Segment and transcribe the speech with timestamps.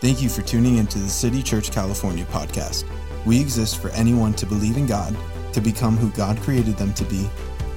[0.00, 2.86] Thank you for tuning into the City Church California podcast.
[3.26, 5.14] We exist for anyone to believe in God,
[5.52, 7.28] to become who God created them to be,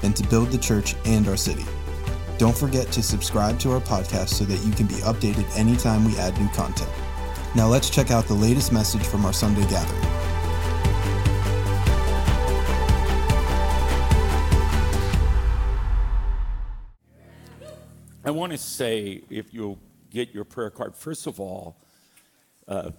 [0.04, 1.66] and to build the church and our city.
[2.38, 6.18] Don't forget to subscribe to our podcast so that you can be updated anytime we
[6.18, 6.90] add new content.
[7.58, 10.06] Now let's check out the latest message from our Sunday gathering.
[18.24, 19.78] I want to say, if you'll
[20.10, 21.76] get your prayer card, first of all,
[22.68, 22.92] uh,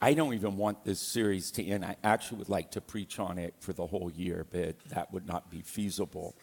[0.00, 1.84] I don't even want this series to end.
[1.84, 5.26] I actually would like to preach on it for the whole year, but that would
[5.26, 6.34] not be feasible.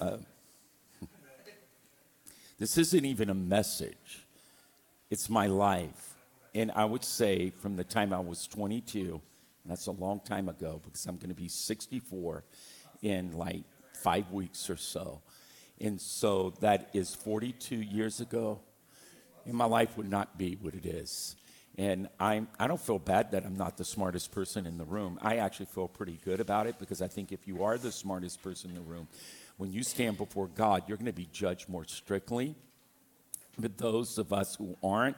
[0.00, 0.18] Uh,
[2.58, 4.26] this isn't even a message,
[5.10, 6.14] it's my life.
[6.54, 9.20] And I would say from the time I was 22,
[9.66, 12.44] that's a long time ago because I'm going to be 64
[13.02, 15.20] in like five weeks or so.
[15.80, 18.60] And so that is 42 years ago.
[19.46, 21.36] And my life would not be what it is.
[21.78, 25.18] And I'm, I don't feel bad that I'm not the smartest person in the room.
[25.20, 28.42] I actually feel pretty good about it because I think if you are the smartest
[28.42, 29.08] person in the room,
[29.58, 32.54] when you stand before God, you're going to be judged more strictly.
[33.58, 35.16] But those of us who aren't,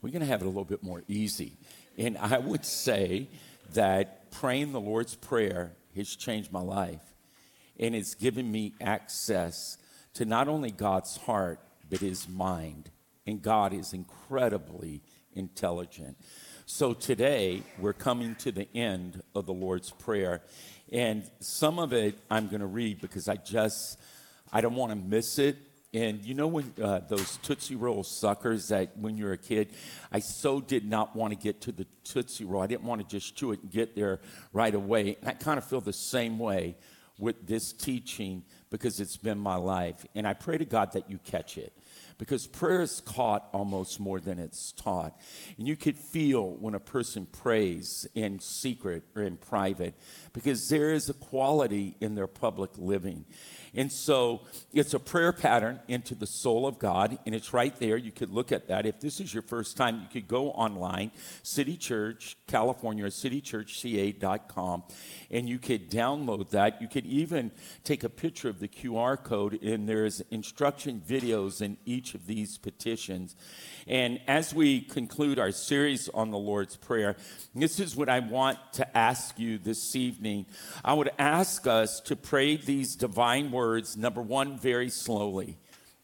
[0.00, 1.56] we're going to have it a little bit more easy.
[1.96, 3.28] And I would say
[3.74, 7.02] that praying the Lord's Prayer has changed my life.
[7.78, 9.78] And it's given me access
[10.14, 11.60] to not only God's heart,
[11.90, 12.90] but his mind.
[13.28, 15.02] And God is incredibly
[15.34, 16.16] intelligent.
[16.64, 20.40] So today, we're coming to the end of the Lord's Prayer.
[20.90, 24.00] And some of it I'm going to read because I just,
[24.50, 25.58] I don't want to miss it.
[25.92, 29.74] And you know when uh, those Tootsie Roll suckers that when you're a kid,
[30.10, 32.62] I so did not want to get to the Tootsie Roll.
[32.62, 34.20] I didn't want to just chew it and get there
[34.54, 35.18] right away.
[35.20, 36.76] And I kind of feel the same way
[37.18, 40.06] with this teaching because it's been my life.
[40.14, 41.74] And I pray to God that you catch it
[42.18, 45.18] because prayer is caught almost more than it's taught.
[45.56, 49.94] And you could feel when a person prays in secret or in private
[50.32, 53.24] because there is a quality in their public living.
[53.74, 54.42] And so
[54.72, 57.96] it's a prayer pattern into the soul of God, and it's right there.
[57.96, 58.86] You could look at that.
[58.86, 61.10] If this is your first time, you could go online,
[61.42, 64.82] City Church, California, citychurchca.com,
[65.30, 66.80] and you could download that.
[66.80, 67.50] You could even
[67.84, 72.58] take a picture of the QR code, and there's instruction videos in each of these
[72.58, 73.36] petitions.
[73.86, 77.16] And as we conclude our series on the Lord's Prayer,
[77.54, 80.46] this is what I want to ask you this evening.
[80.84, 83.58] I would ask us to pray these divine words,
[83.96, 85.56] number one, very slowly.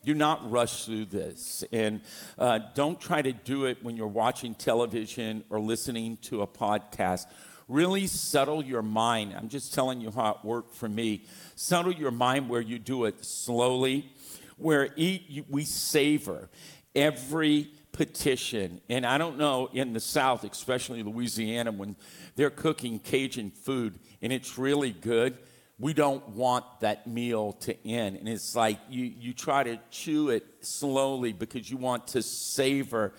[0.05, 1.65] Do not rush through this.
[1.73, 2.03] And
[2.39, 7.27] uh, don't try to do it when you're watching television or listening to a podcast.
[7.69, 9.35] Really settle your mind.
[9.35, 11.25] I'm just telling you how it worked for me.
[11.57, 14.11] Settle your mind where you do it slowly,
[14.59, 16.51] where eat, we savor
[16.95, 18.83] every petition.
[18.91, 21.97] And I don't know in the South, especially Louisiana, when
[22.37, 25.39] they're cooking Cajun food and it's really good,
[25.79, 28.17] we don't want that meal to end.
[28.17, 33.15] And it's like you, you try to chew it slowly because you want to savor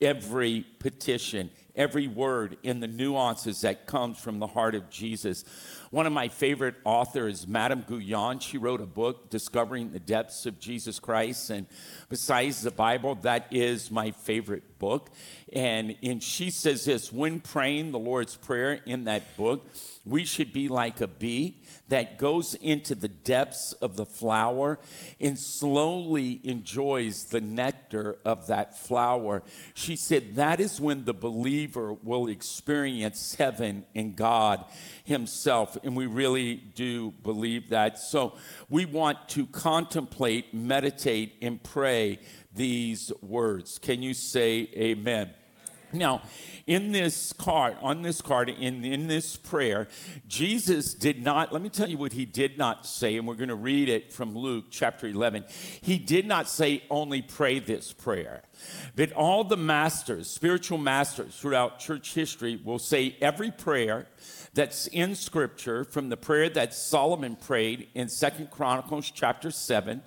[0.00, 5.44] every petition, every word in the nuances that comes from the heart of Jesus.
[5.90, 10.58] One of my favorite authors, Madame Guyon, she wrote a book, Discovering the Depths of
[10.58, 11.50] Jesus Christ.
[11.50, 11.66] And
[12.08, 15.10] besides the Bible, that is my favorite book.
[15.52, 19.66] And, and she says this when praying the Lord's Prayer in that book,
[20.04, 21.56] we should be like a bee
[21.88, 24.78] that goes into the depths of the flower
[25.20, 29.42] and slowly enjoys the nectar of that flower.
[29.74, 34.64] She said that is when the believer will experience heaven and God
[35.04, 35.76] Himself.
[35.82, 37.98] And we really do believe that.
[37.98, 38.36] So
[38.68, 42.20] we want to contemplate, meditate, and pray
[42.54, 43.78] these words.
[43.78, 45.30] Can you say amen?
[45.98, 46.22] Now,
[46.66, 49.86] in this card, on this card, in, in this prayer,
[50.26, 53.48] Jesus did not, let me tell you what he did not say, and we're going
[53.48, 55.44] to read it from Luke chapter 11.
[55.80, 58.42] He did not say, only pray this prayer.
[58.96, 64.06] But all the masters, spiritual masters throughout church history will say every prayer
[64.56, 70.02] that's in scripture from the prayer that Solomon prayed in Second Chronicles chapter 7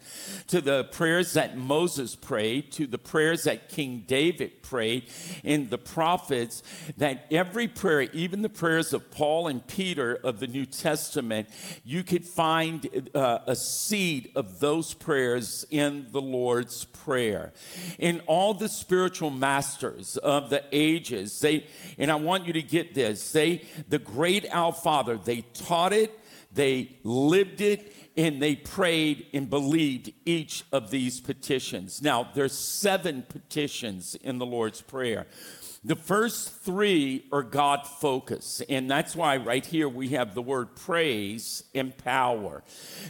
[0.47, 5.03] to the prayers that Moses prayed to the prayers that King David prayed
[5.43, 6.63] in the prophets
[6.97, 11.47] that every prayer even the prayers of Paul and Peter of the New Testament
[11.85, 17.53] you could find uh, a seed of those prayers in the Lord's prayer.
[17.99, 21.67] In all the spiritual masters of the ages they
[21.99, 25.17] and I want you to get this they the great great Our Father.
[25.17, 26.17] They taught it,
[26.51, 32.01] they lived it, and they prayed and believed each of these petitions.
[32.01, 35.27] Now, there's seven petitions in the Lord's Prayer.
[35.83, 40.75] The first three are God focus, and that's why right here we have the word
[40.75, 42.63] praise and power.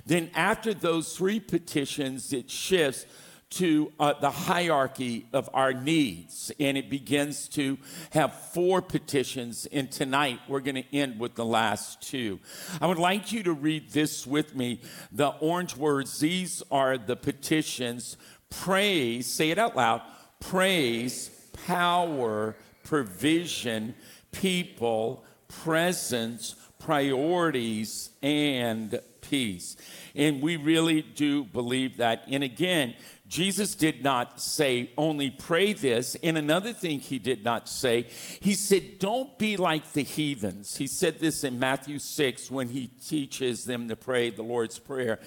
[0.06, 3.08] Then, after those three petitions, it shifts
[3.52, 7.78] to uh, the hierarchy of our needs, and it begins to
[8.12, 9.68] have four petitions.
[9.72, 12.40] And tonight we're going to end with the last two.
[12.80, 14.82] I would like you to read this with me.
[15.12, 18.18] The orange words, these are the petitions
[18.50, 20.02] praise, say it out loud
[20.40, 21.30] praise
[21.66, 23.94] power, provision,
[24.32, 29.76] people, presence, priorities, and peace.
[30.16, 32.24] And we really do believe that.
[32.30, 32.96] And again,
[33.30, 36.16] Jesus did not say only pray this.
[36.24, 38.08] And another thing he did not say,
[38.42, 40.78] he said, don't be like the heathens.
[40.78, 45.20] He said this in Matthew 6 when he teaches them to pray the Lord's Prayer.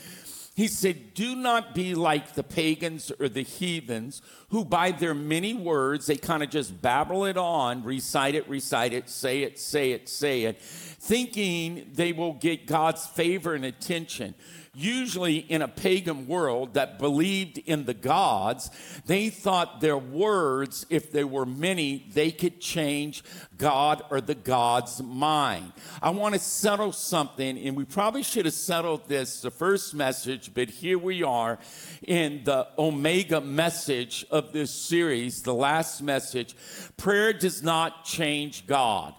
[0.55, 4.21] He said, Do not be like the pagans or the heathens
[4.51, 8.93] who, by their many words, they kind of just babble it on, recite it, recite
[8.93, 14.35] it, say it, say it, say it, thinking they will get God's favor and attention
[14.75, 18.71] usually in a pagan world that believed in the gods,
[19.05, 23.23] they thought their words, if there were many, they could change
[23.59, 25.73] God or the God's mind.
[26.01, 30.55] I want to settle something, and we probably should have settled this the first message,
[30.55, 31.59] but here we are
[32.07, 36.57] in the Omega message of this series, the last message.
[36.97, 39.15] Prayer does not change God.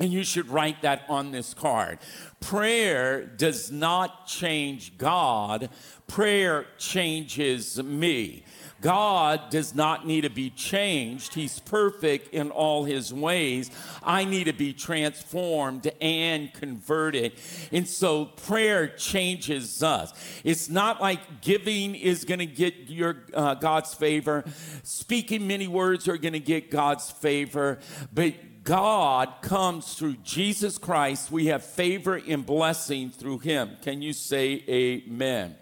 [0.00, 1.98] And you should write that on this card.
[2.40, 5.70] Prayer does not change God,
[6.06, 8.44] prayer changes me.
[8.80, 11.34] God does not need to be changed.
[11.34, 13.70] He's perfect in all his ways.
[14.04, 17.32] I need to be transformed and converted.
[17.72, 20.12] And so prayer changes us.
[20.44, 24.44] It's not like giving is going to get your uh, God's favor.
[24.84, 27.80] Speaking many words are going to get God's favor,
[28.12, 28.34] but
[28.68, 31.30] God comes through Jesus Christ.
[31.30, 33.78] We have favor and blessing through him.
[33.80, 35.56] Can you say amen?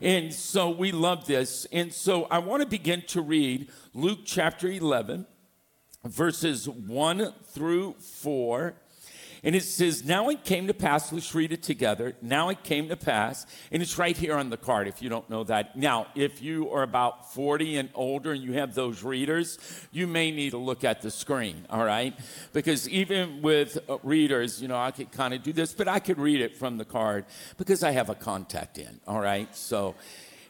[0.00, 1.68] And so we love this.
[1.70, 5.24] And so I want to begin to read Luke chapter 11,
[6.04, 8.74] verses 1 through 4.
[9.44, 12.14] And it says, Now it came to pass, let's read it together.
[12.22, 15.28] Now it came to pass, and it's right here on the card if you don't
[15.28, 15.76] know that.
[15.76, 19.58] Now, if you are about 40 and older and you have those readers,
[19.90, 22.16] you may need to look at the screen, all right?
[22.52, 25.98] Because even with uh, readers, you know, I could kind of do this, but I
[25.98, 27.24] could read it from the card
[27.56, 29.54] because I have a contact in, all right?
[29.56, 29.96] So,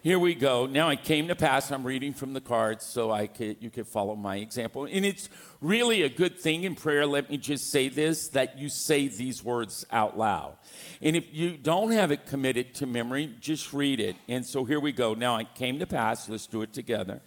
[0.03, 0.67] here we go.
[0.67, 3.87] Now it came to pass, I'm reading from the cards so I could, you could
[3.87, 4.85] follow my example.
[4.85, 5.29] And it's
[5.61, 9.45] really a good thing in prayer, let me just say this, that you say these
[9.45, 10.57] words out loud.
[11.01, 14.17] And if you don't have it committed to memory, just read it.
[14.29, 15.15] And so here we go.
[15.15, 17.21] Now it came to pass, let's do it together.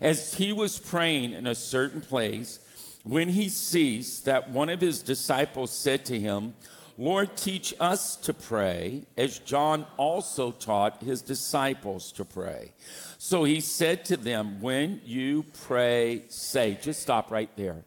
[0.00, 2.58] As he was praying in a certain place,
[3.04, 6.54] when he ceased, that one of his disciples said to him,
[7.00, 12.72] Lord, teach us to pray as John also taught his disciples to pray.
[13.18, 17.84] So he said to them, When you pray, say, just stop right there.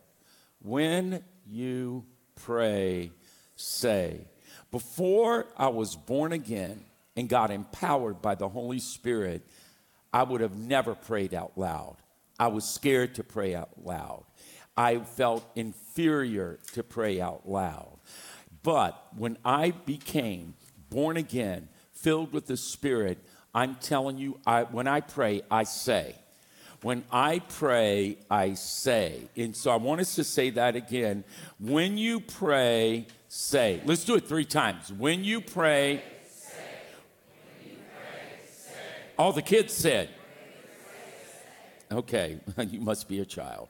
[0.61, 2.05] When you
[2.35, 3.11] pray,
[3.57, 4.27] say.
[4.71, 6.85] Before I was born again
[7.17, 9.45] and got empowered by the Holy Spirit,
[10.13, 11.97] I would have never prayed out loud.
[12.39, 14.23] I was scared to pray out loud.
[14.77, 17.99] I felt inferior to pray out loud.
[18.63, 20.53] But when I became
[20.89, 23.17] born again, filled with the Spirit,
[23.53, 26.15] I'm telling you, I, when I pray, I say.
[26.81, 29.29] When I pray, I say.
[29.35, 31.23] And so I want us to say that again.
[31.59, 33.81] When you pray, say.
[33.85, 34.91] Let's do it three times.
[34.91, 36.55] When you pray, say.
[37.59, 38.73] When you pray, say.
[39.17, 40.09] All the kids said.
[41.91, 42.39] Okay,
[42.69, 43.67] you must be a child.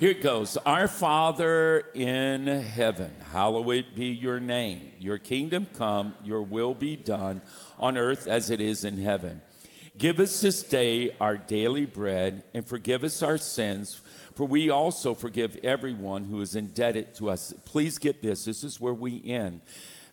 [0.00, 0.56] Here it goes.
[0.56, 4.92] Our Father in heaven, hallowed be your name.
[4.98, 7.42] Your kingdom come, your will be done
[7.78, 9.42] on earth as it is in heaven.
[9.98, 14.00] Give us this day our daily bread and forgive us our sins,
[14.34, 17.52] for we also forgive everyone who is indebted to us.
[17.66, 18.46] Please get this.
[18.46, 19.60] This is where we end.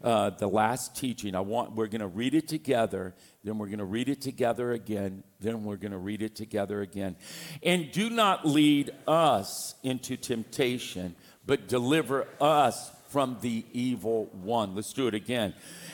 [0.04, 1.34] Uh, the last teaching.
[1.34, 3.16] I want we're going to read it together,
[3.48, 6.82] then we're going to read it together again, then we're going to read it together
[6.82, 7.16] again.
[7.64, 14.76] And do not lead us into temptation, but deliver us from the evil one.
[14.76, 15.54] Let's do it again.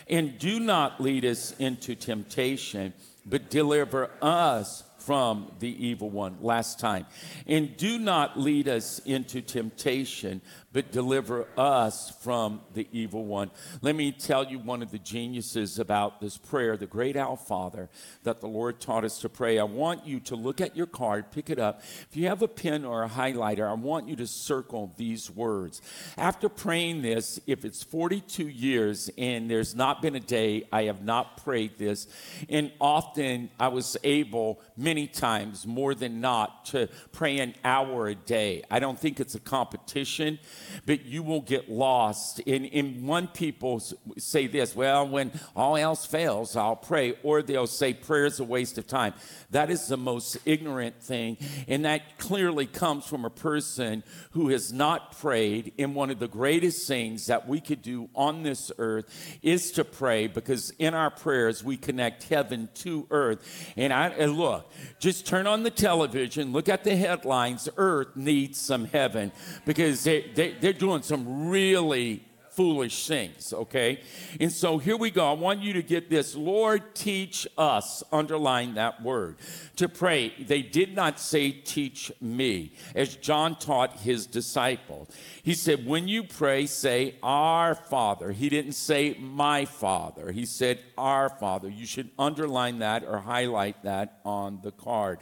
[0.10, 2.92] And do not lead us into temptation,
[3.24, 7.06] but deliver us from the evil one last time.
[7.46, 10.42] And do not lead us into temptation,
[10.74, 13.52] but deliver us from the evil one.
[13.82, 17.90] Let me tell you one of the geniuses about this prayer, the great Our Father
[18.24, 19.60] that the Lord taught us to pray.
[19.60, 21.82] I want you to look at your card, pick it up.
[22.10, 25.82] If you have a pen or a highlighter, I want you to circle these words.
[26.18, 31.04] After praying this, if it's 42 years and there's not been a day I have
[31.04, 32.08] not prayed this,
[32.50, 38.16] and often I was able, many times more than not, to pray an hour a
[38.16, 38.64] day.
[38.72, 40.40] I don't think it's a competition
[40.86, 42.42] but you will get lost.
[42.48, 43.82] And, and one people
[44.18, 47.14] say this, well, when all else fails, I'll pray.
[47.24, 49.14] Or they'll say prayer is a waste of time.
[49.52, 51.38] That is the most ignorant thing.
[51.68, 55.74] And that clearly comes from a person who has not prayed.
[55.78, 59.84] And one of the greatest things that we could do on this earth is to
[59.84, 63.74] pray because in our prayers we connect heaven to earth.
[63.78, 67.70] And I and look, just turn on the television, look at the headlines.
[67.78, 69.32] Earth needs some heaven
[69.66, 72.24] because they, they, they're doing some really
[72.56, 74.00] foolish things, okay?
[74.40, 75.28] And so here we go.
[75.28, 76.36] I want you to get this.
[76.36, 79.38] Lord, teach us, underline that word,
[79.78, 80.34] to pray.
[80.40, 85.10] They did not say, teach me, as John taught his disciples.
[85.42, 88.32] He said, when you pray, say, Our Father.
[88.32, 90.32] He didn't say, My Father.
[90.32, 91.70] He said, Our Father.
[91.70, 95.20] You should underline that or highlight that on the card.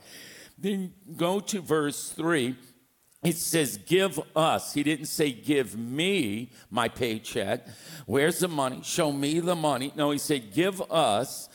[0.57, 2.55] Then go to verse 3
[3.23, 4.73] it says, Give us.
[4.73, 7.67] He didn't say, Give me my paycheck.
[8.05, 8.81] Where's the money?
[8.83, 9.93] Show me the money.
[9.95, 11.49] No, he said, Give us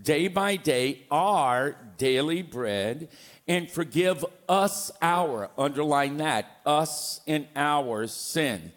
[0.00, 3.08] day by day our daily bread
[3.46, 8.72] and forgive us our, underline that, us and our sin.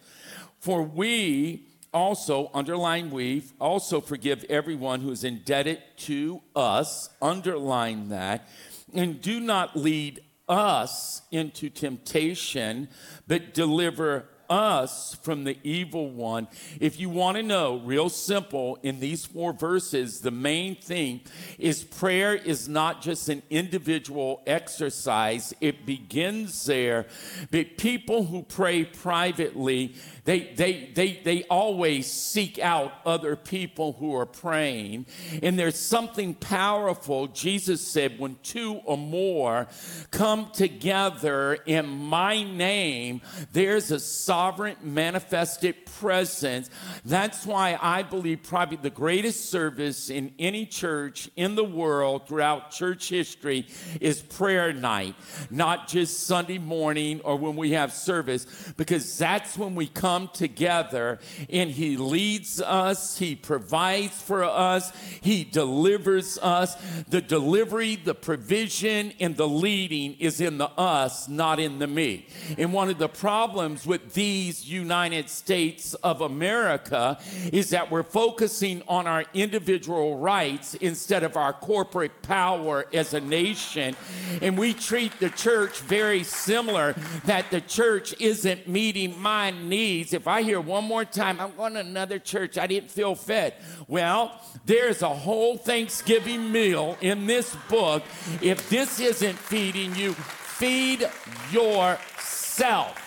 [0.60, 8.48] For we also, underline we, also forgive everyone who is indebted to us, underline that,
[8.92, 12.88] and do not lead us into temptation,
[13.26, 16.48] but deliver us from the evil one.
[16.80, 21.20] If you want to know, real simple, in these four verses, the main thing
[21.58, 27.06] is prayer is not just an individual exercise, it begins there.
[27.50, 34.14] But people who pray privately, they, they, they, they always seek out other people who
[34.16, 35.06] are praying.
[35.42, 37.28] And there's something powerful.
[37.28, 39.68] Jesus said, when two or more
[40.10, 43.20] come together in my name,
[43.52, 44.00] there's a
[44.36, 46.68] sovereign manifested presence.
[47.06, 52.70] That's why I believe probably the greatest service in any church in the world throughout
[52.70, 53.66] church history
[53.98, 55.14] is prayer night,
[55.50, 61.18] not just Sunday morning or when we have service, because that's when we come together
[61.48, 66.76] and He leads us, He provides for us, He delivers us.
[67.08, 72.26] The delivery, the provision, and the leading is in the us, not in the me.
[72.58, 77.16] And one of the problems with these United States of America
[77.52, 83.20] is that we're focusing on our individual rights instead of our corporate power as a
[83.20, 83.94] nation.
[84.42, 90.26] And we treat the church very similar, that the church isn't meeting my needs if
[90.26, 93.54] I hear one more time, I'm going to another church, I didn't feel fed.
[93.86, 98.02] Well, there's a whole Thanksgiving meal in this book.
[98.42, 101.08] If this isn't feeding you, feed
[101.52, 103.05] yourself.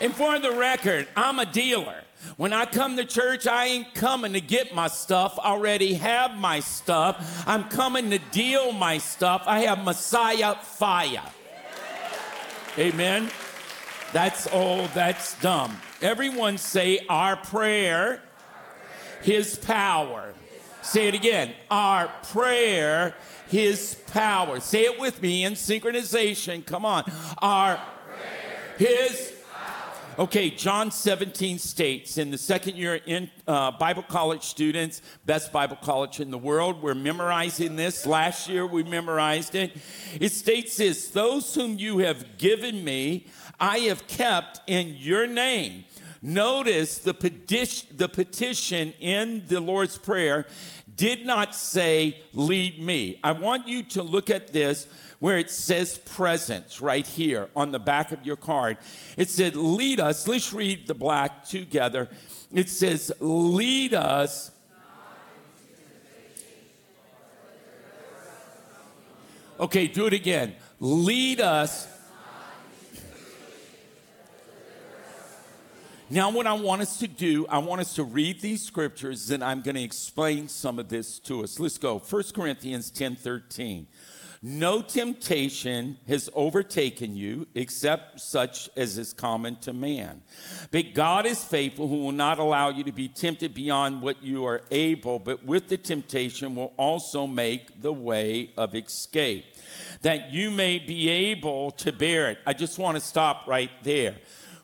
[0.00, 2.04] And for the record, I'm a dealer.
[2.36, 5.38] When I come to church, I ain't coming to get my stuff.
[5.42, 7.44] I already have my stuff.
[7.46, 9.42] I'm coming to deal my stuff.
[9.46, 11.22] I have Messiah fire.
[12.78, 13.30] Amen.
[14.12, 15.76] That's old, that's dumb.
[16.00, 18.22] Everyone say, Our prayer,
[19.22, 20.34] His power.
[20.82, 21.52] Say it again.
[21.70, 23.14] Our prayer,
[23.48, 24.60] His power.
[24.60, 26.64] Say it with me in synchronization.
[26.64, 27.10] Come on.
[27.38, 29.33] Our prayer, His
[30.16, 35.74] Okay, John 17 states in the second year in uh, Bible college students, best Bible
[35.74, 38.06] college in the world, we're memorizing this.
[38.06, 39.76] Last year we memorized it.
[40.20, 43.26] It states this Those whom you have given me,
[43.58, 45.84] I have kept in your name.
[46.22, 50.46] Notice the petition, the petition in the Lord's Prayer
[50.94, 53.18] did not say, Lead me.
[53.24, 54.86] I want you to look at this
[55.18, 58.78] where it says presence right here on the back of your card.
[59.16, 60.26] It said, Lead us.
[60.28, 62.08] Let's read the black together.
[62.52, 64.50] It says, Lead us.
[69.60, 70.54] Okay, do it again.
[70.80, 71.86] Lead us
[76.10, 79.42] Now, what I want us to do, I want us to read these scriptures, and
[79.42, 81.58] I'm going to explain some of this to us.
[81.58, 81.98] Let's go.
[81.98, 83.86] 1 Corinthians 10 13.
[84.46, 90.20] No temptation has overtaken you except such as is common to man.
[90.70, 94.44] But God is faithful, who will not allow you to be tempted beyond what you
[94.44, 99.46] are able, but with the temptation will also make the way of escape,
[100.02, 102.38] that you may be able to bear it.
[102.46, 104.16] I just want to stop right there.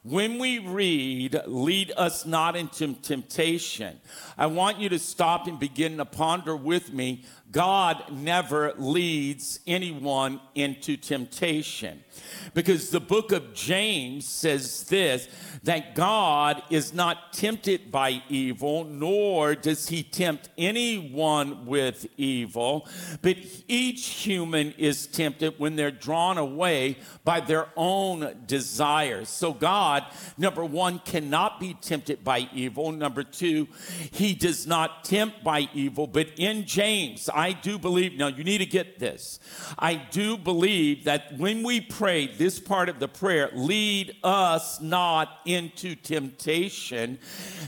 [0.03, 4.01] When we read, lead us not into temptation,
[4.39, 10.41] I want you to stop and begin to ponder with me God never leads anyone
[10.55, 12.05] into temptation.
[12.55, 15.29] Because the book of James says this
[15.63, 22.89] that God is not tempted by evil, nor does he tempt anyone with evil,
[23.21, 23.37] but
[23.69, 29.29] each human is tempted when they're drawn away by their own desires.
[29.29, 30.05] So, God,
[30.39, 32.91] number one, cannot be tempted by evil.
[32.93, 33.69] Number two,
[34.11, 36.07] he does not tempt by evil.
[36.07, 39.41] But in James, I do believe, now you need to get this.
[39.79, 45.39] I do believe that when we pray this part of the prayer, lead us not
[45.47, 47.19] into temptation,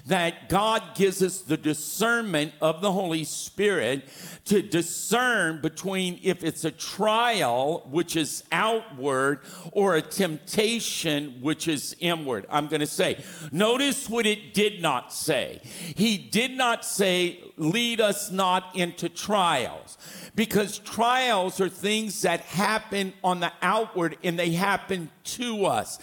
[0.07, 4.09] that God gives us the discernment of the Holy Spirit
[4.45, 9.41] to discern between if it's a trial, which is outward,
[9.73, 12.45] or a temptation, which is inward.
[12.51, 15.61] I'm going to say, notice what it did not say.
[15.63, 19.99] He did not say, lead us not into trials
[20.35, 25.99] because trials are things that happen on the outward and they happen to us.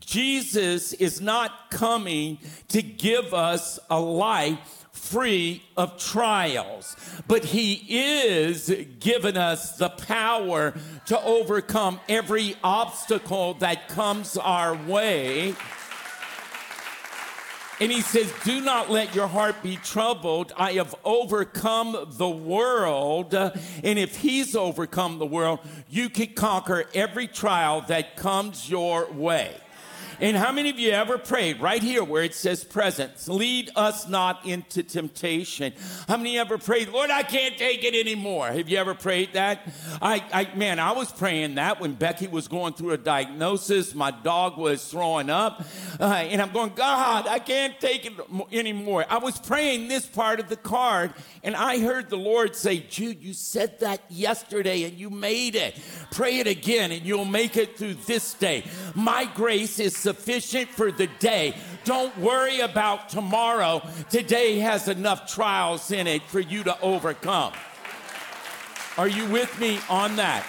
[0.00, 2.38] Jesus is not coming
[2.68, 10.74] to give us a life free of trials, but He is giving us the power
[11.06, 15.54] to overcome every obstacle that comes our way.
[17.80, 20.52] And he says, Do not let your heart be troubled.
[20.56, 23.32] I have overcome the world.
[23.32, 29.56] And if he's overcome the world, you can conquer every trial that comes your way.
[30.20, 34.06] And how many of you ever prayed right here where it says presence, lead us
[34.06, 35.72] not into temptation?
[36.08, 38.48] How many ever prayed, Lord, I can't take it anymore?
[38.48, 39.66] Have you ever prayed that?
[40.02, 44.10] I, I man, I was praying that when Becky was going through a diagnosis, my
[44.10, 45.64] dog was throwing up,
[45.98, 48.12] uh, and I'm going, God, I can't take it
[48.52, 49.06] anymore.
[49.08, 53.22] I was praying this part of the card, and I heard the Lord say, Jude,
[53.22, 55.80] you said that yesterday and you made it.
[56.10, 58.64] Pray it again, and you'll make it through this day.
[58.94, 61.54] My grace is sufficient for the day.
[61.84, 63.80] Don't worry about tomorrow.
[64.10, 67.52] Today has enough trials in it for you to overcome.
[68.98, 70.44] Are you with me on that?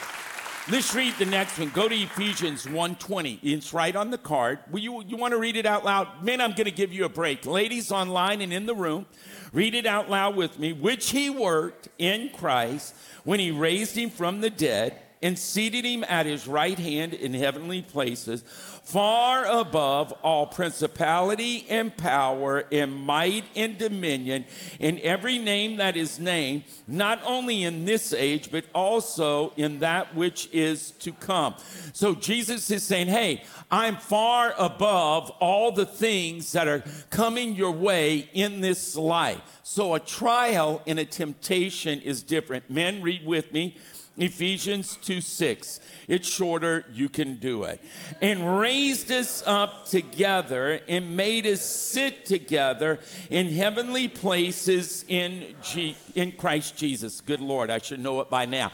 [0.68, 1.70] Let's read the next one.
[1.70, 3.40] Go to Ephesians 1:20.
[3.44, 4.60] It's right on the card.
[4.72, 6.24] Will you, you want to read it out loud?
[6.24, 7.46] Men, I'm going to give you a break.
[7.46, 9.06] Ladies online and in the room,
[9.54, 10.74] read it out loud with me.
[10.74, 12.96] Which he worked in Christ
[13.26, 17.34] when he raised him from the dead and seated him at his right hand in
[17.34, 18.44] heavenly places
[18.84, 24.44] far above all principality and power and might and dominion
[24.80, 30.14] in every name that is named, not only in this age, but also in that
[30.16, 31.56] which is to come.
[31.94, 37.72] So Jesus is saying, Hey, I'm far above all the things that are coming your
[37.72, 39.40] way in this life.
[39.64, 42.70] So a trial and a temptation is different.
[42.70, 43.78] Men, read with me.
[44.18, 45.80] Ephesians 2 6.
[46.08, 47.82] It's shorter, you can do it.
[48.22, 55.96] And raised us up together and made us sit together in heavenly places in, G-
[56.16, 57.22] in Christ Jesus.
[57.22, 58.72] Good Lord, I should know it by now.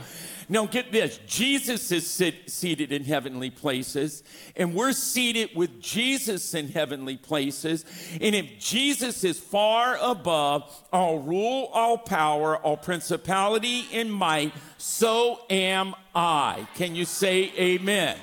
[0.50, 4.24] Now, get this Jesus is sit, seated in heavenly places,
[4.56, 7.84] and we're seated with Jesus in heavenly places.
[8.22, 15.40] And if Jesus is far above all rule, all power, all principality, and might, so
[15.50, 16.68] am I.
[16.76, 18.18] Can you say amen?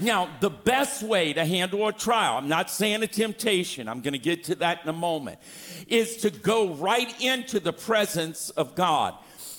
[0.00, 4.12] Now, the best way to handle a trial, I'm not saying a temptation, I'm going
[4.12, 5.40] to get to that in a moment,
[5.88, 9.14] is to go right into the presence of God.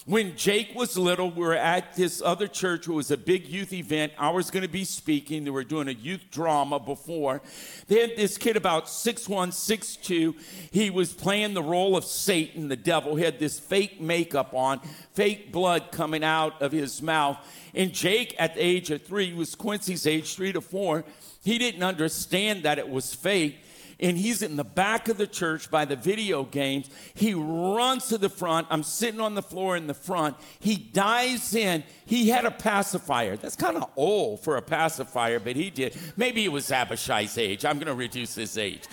[0.09, 2.87] When Jake was little, we were at this other church.
[2.87, 4.11] It was a big youth event.
[4.17, 5.43] I was going to be speaking.
[5.43, 7.43] They were doing a youth drama before.
[7.87, 10.35] They had this kid about six one, six two.
[10.71, 13.17] He was playing the role of Satan, the devil.
[13.17, 14.79] He had this fake makeup on,
[15.13, 17.37] fake blood coming out of his mouth.
[17.75, 21.05] And Jake, at the age of three, was Quincy's age, three to four.
[21.43, 23.59] He didn't understand that it was fake.
[23.99, 26.89] And he's in the back of the church by the video games.
[27.13, 28.67] He runs to the front.
[28.69, 30.37] I'm sitting on the floor in the front.
[30.59, 31.83] He dives in.
[32.05, 33.35] He had a pacifier.
[33.35, 35.97] That's kind of old for a pacifier, but he did.
[36.15, 37.65] Maybe it was Abishai's age.
[37.65, 38.83] I'm going to reduce his age.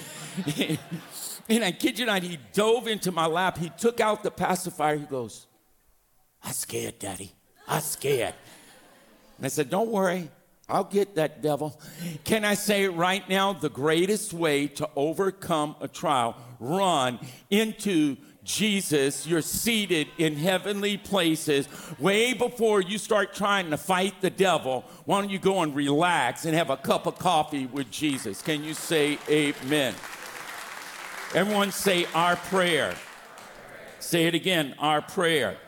[1.48, 3.58] and I kid you not, he dove into my lap.
[3.58, 4.96] He took out the pacifier.
[4.96, 5.46] He goes,
[6.42, 7.32] I'm scared, Daddy.
[7.68, 8.34] I'm scared.
[9.36, 10.30] And I said, Don't worry.
[10.68, 11.80] I'll get that devil.
[12.24, 13.52] Can I say right now?
[13.52, 19.26] The greatest way to overcome a trial, run into Jesus.
[19.26, 21.68] You're seated in heavenly places
[22.00, 24.84] way before you start trying to fight the devil.
[25.04, 28.42] Why don't you go and relax and have a cup of coffee with Jesus?
[28.42, 29.94] Can you say amen?
[31.34, 32.96] Everyone say our prayer.
[34.00, 35.58] Say it again, our prayer.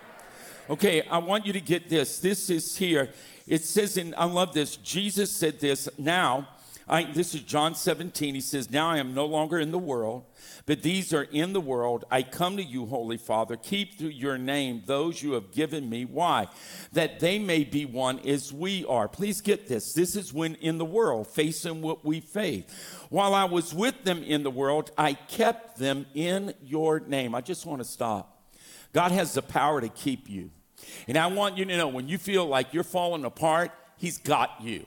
[0.71, 2.19] Okay, I want you to get this.
[2.19, 3.11] This is here
[3.49, 6.49] it says in, I love this, Jesus said this, now,
[6.91, 8.35] I, this is John 17.
[8.35, 10.25] He says, Now I am no longer in the world,
[10.65, 12.07] but these are in the world.
[12.11, 13.57] I come to you, Holy Father.
[13.57, 16.07] Keep through your name those you have given me.
[16.07, 16.47] Why?
[16.93, 19.07] That they may be one as we are.
[19.07, 19.93] Please get this.
[19.93, 22.65] This is when in the world, facing what we face.
[23.11, 27.35] While I was with them in the world, I kept them in your name.
[27.35, 28.47] I just want to stop.
[28.95, 30.51] God has the power to keep you.
[31.07, 34.51] And I want you to know when you feel like you're falling apart, He's got
[34.61, 34.87] you.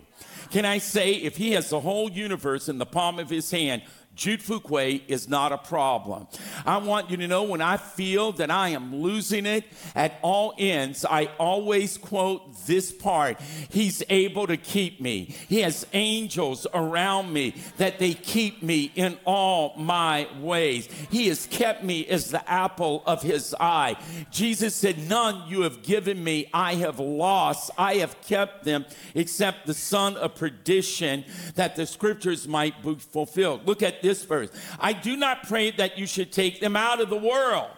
[0.51, 3.84] Can I say, if He has the whole universe in the palm of His hand,
[4.22, 6.28] Jude Fouquier is not a problem.
[6.64, 9.64] I want you to know when I feel that I am losing it
[9.96, 15.36] at all ends, I always quote this part He's able to keep me.
[15.50, 20.88] He has angels around me that they keep me in all my ways.
[21.10, 23.96] He has kept me as the apple of His eye.
[24.30, 27.72] Jesus said, None you have given me, I have lost.
[27.76, 33.66] I have kept them except the son of perdition, that the scriptures might be fulfilled.
[33.66, 34.50] Look at this verse.
[34.80, 37.69] I do not pray that you should take them out of the world.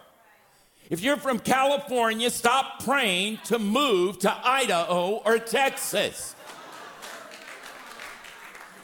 [0.90, 6.36] If you're from California, stop praying to move to Idaho or Texas.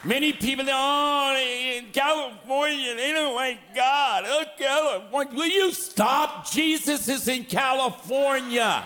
[0.03, 4.23] Many people, oh, in California, they don't like God.
[4.25, 5.33] Oh, California.
[5.35, 6.49] Will you stop?
[6.49, 8.85] Jesus is in California.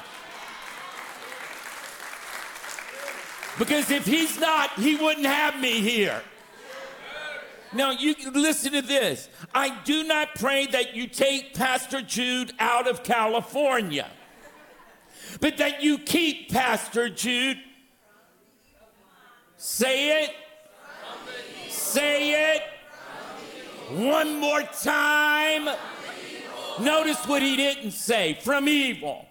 [3.59, 6.23] Because if he's not, he wouldn't have me here.
[7.75, 9.29] Now, you listen to this.
[9.53, 14.09] I do not pray that you take Pastor Jude out of California,
[15.39, 17.57] but that you keep Pastor Jude.
[19.57, 20.31] Say it.
[21.69, 22.63] Say it.
[23.89, 25.69] One more time.
[26.79, 29.27] Notice what he didn't say from evil.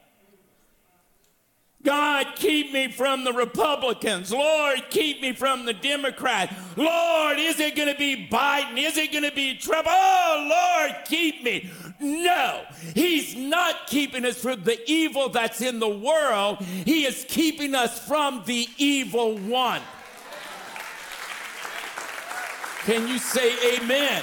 [1.84, 4.30] God, keep me from the Republicans.
[4.30, 6.54] Lord, keep me from the Democrats.
[6.76, 8.78] Lord, is it going to be Biden?
[8.78, 9.88] Is it going to be Trump?
[9.90, 11.70] Oh, Lord, keep me.
[11.98, 12.62] No,
[12.94, 16.60] He's not keeping us from the evil that's in the world.
[16.60, 19.82] He is keeping us from the evil one.
[22.84, 24.22] Can you say amen?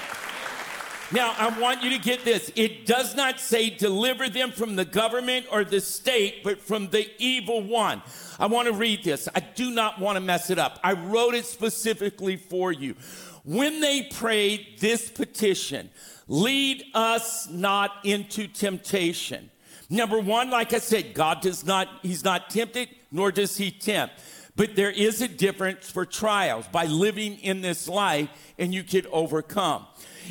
[1.11, 2.51] Now, I want you to get this.
[2.55, 7.09] It does not say deliver them from the government or the state, but from the
[7.17, 8.03] evil one.
[8.39, 9.27] I want to read this.
[9.33, 10.79] I do not want to mess it up.
[10.83, 12.95] I wrote it specifically for you.
[13.43, 15.89] When they prayed this petition,
[16.27, 19.49] lead us not into temptation.
[19.89, 24.13] Number one, like I said, God does not, He's not tempted, nor does He tempt.
[24.55, 29.07] But there is a difference for trials by living in this life, and you can
[29.11, 29.87] overcome.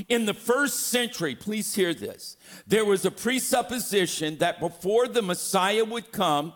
[0.07, 5.85] In the first century, please hear this, there was a presupposition that before the Messiah
[5.85, 6.53] would come,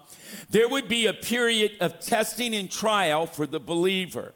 [0.50, 4.34] there would be a period of testing and trial for the believer.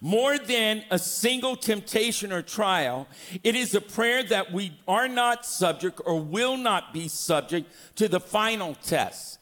[0.00, 3.08] More than a single temptation or trial,
[3.42, 8.08] it is a prayer that we are not subject or will not be subject to
[8.08, 9.38] the final test.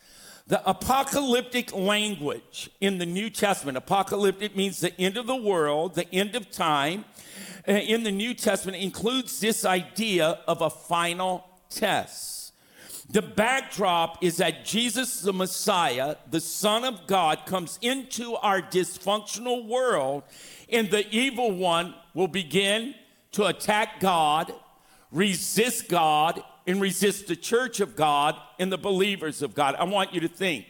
[0.47, 6.13] The apocalyptic language in the New Testament, apocalyptic means the end of the world, the
[6.13, 7.05] end of time.
[7.67, 12.53] Uh, in the New Testament includes this idea of a final test.
[13.11, 19.67] The backdrop is that Jesus, the Messiah, the Son of God, comes into our dysfunctional
[19.67, 20.23] world,
[20.69, 22.95] and the evil one will begin
[23.33, 24.53] to attack God,
[25.11, 29.75] resist God, and resist the church of God and the believers of God.
[29.75, 30.67] I want you to think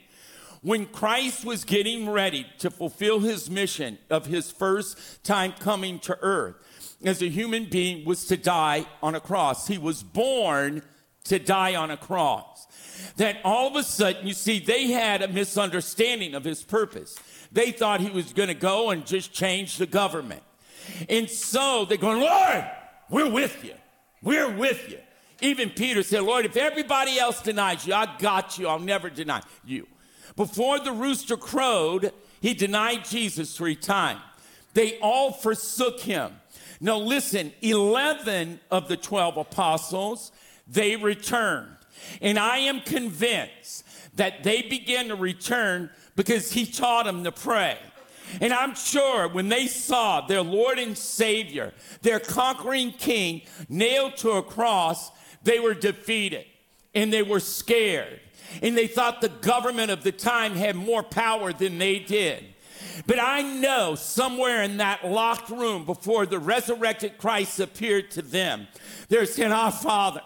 [0.62, 6.16] when Christ was getting ready to fulfill his mission of his first time coming to
[6.22, 6.56] earth,
[7.04, 9.66] as a human being was to die on a cross.
[9.66, 10.82] He was born
[11.24, 12.66] to die on a cross.
[13.16, 17.18] That all of a sudden, you see, they had a misunderstanding of his purpose.
[17.50, 20.42] They thought he was going to go and just change the government.
[21.08, 22.64] And so they're going, Lord,
[23.12, 23.74] We're with you.
[24.22, 24.98] We're with you.
[25.42, 28.68] Even Peter said, Lord, if everybody else denies you, I got you.
[28.68, 29.86] I'll never deny you.
[30.34, 34.20] Before the rooster crowed, he denied Jesus three times.
[34.72, 36.32] They all forsook him.
[36.84, 40.32] Now, listen 11 of the 12 apostles,
[40.66, 41.76] they returned.
[42.20, 43.84] And I am convinced
[44.16, 47.78] that they began to return because he taught them to pray.
[48.40, 54.32] And I'm sure when they saw their Lord and Savior, their conquering king, nailed to
[54.32, 55.12] a cross,
[55.44, 56.46] they were defeated
[56.94, 58.18] and they were scared.
[58.60, 62.51] And they thought the government of the time had more power than they did.
[63.06, 68.68] But I know somewhere in that locked room before the resurrected Christ appeared to them,
[69.08, 70.22] they're saying, Our Father,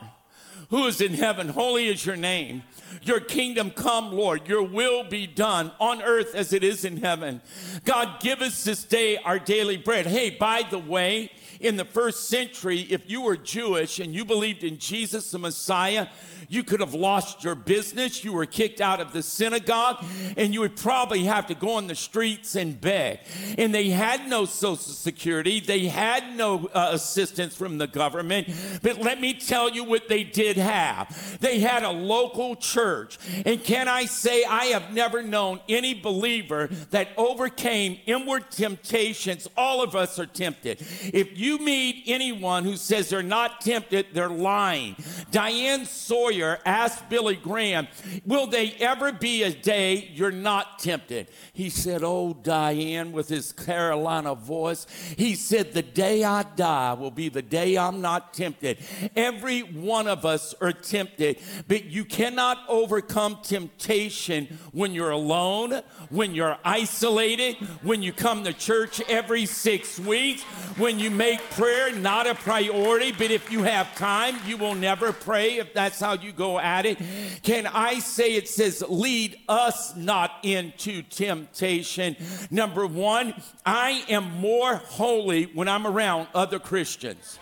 [0.71, 2.63] who is in heaven, holy is your name.
[3.03, 4.49] Your kingdom come, Lord.
[4.49, 7.41] Your will be done on earth as it is in heaven.
[7.85, 10.07] God, give us this day our daily bread.
[10.07, 14.65] Hey, by the way, in the first century, if you were Jewish and you believed
[14.65, 16.09] in Jesus the Messiah,
[16.49, 18.25] you could have lost your business.
[18.25, 20.05] You were kicked out of the synagogue,
[20.37, 23.21] and you would probably have to go on the streets and beg.
[23.59, 28.49] And they had no Social Security, they had no uh, assistance from the government.
[28.83, 33.19] But let me tell you what they did have they had a local church.
[33.45, 39.49] And can I say, I have never known any believer that overcame inward temptations.
[39.57, 40.81] All of us are tempted.
[41.13, 44.97] If you meet anyone who says they're not tempted, they're lying.
[45.31, 47.89] Diane Sawyer asked Billy Graham,
[48.25, 51.29] Will they ever be a day you're not tempted?
[51.53, 57.11] He said, Oh, Diane, with his Carolina voice, he said, The day I die will
[57.11, 58.79] be the day I'm not tempted.
[59.15, 66.35] Every one of us are tempted, but you cannot overcome temptation when you're alone, when
[66.35, 70.43] you're isolated, when you come to church every six weeks,
[70.77, 75.13] when you make prayer not a priority, but if you have time, you will never
[75.13, 76.99] pray if that's how you go at it.
[77.43, 82.17] Can I say it says, lead us not into temptation?
[82.51, 87.39] Number one, I am more holy when I'm around other Christians.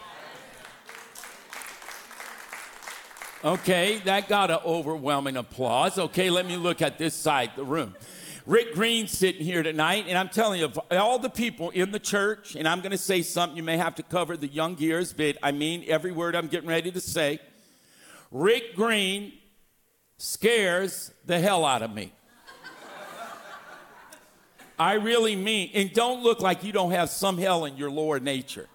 [3.44, 5.98] Okay, that got an overwhelming applause.
[5.98, 7.94] Okay, let me look at this side of the room.
[8.46, 12.56] Rick Green sitting here tonight, and I'm telling you, all the people in the church,
[12.56, 15.38] and I'm going to say something you may have to cover the young ears, but
[15.42, 17.38] I mean every word I'm getting ready to say.
[18.30, 19.32] Rick Green
[20.18, 22.12] scares the hell out of me.
[24.78, 28.20] I really mean, and don't look like you don't have some hell in your lower
[28.20, 28.68] nature.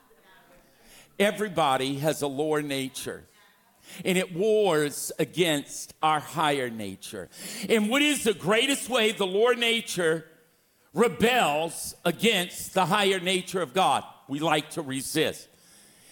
[1.20, 3.24] Everybody has a lower nature
[4.06, 7.30] and it wars against our higher nature.
[7.68, 10.26] And what is the greatest way the lower nature
[10.94, 14.04] rebels against the higher nature of God?
[14.28, 15.48] We like to resist.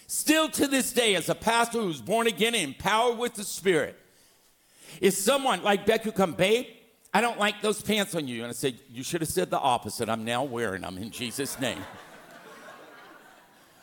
[0.07, 3.97] Still to this day, as a pastor who's born again and empowered with the Spirit,
[5.01, 6.65] is someone like Beck who come, babe,
[7.13, 8.43] I don't like those pants on you.
[8.43, 10.09] And I said, You should have said the opposite.
[10.09, 11.79] I'm now wearing them in Jesus' name.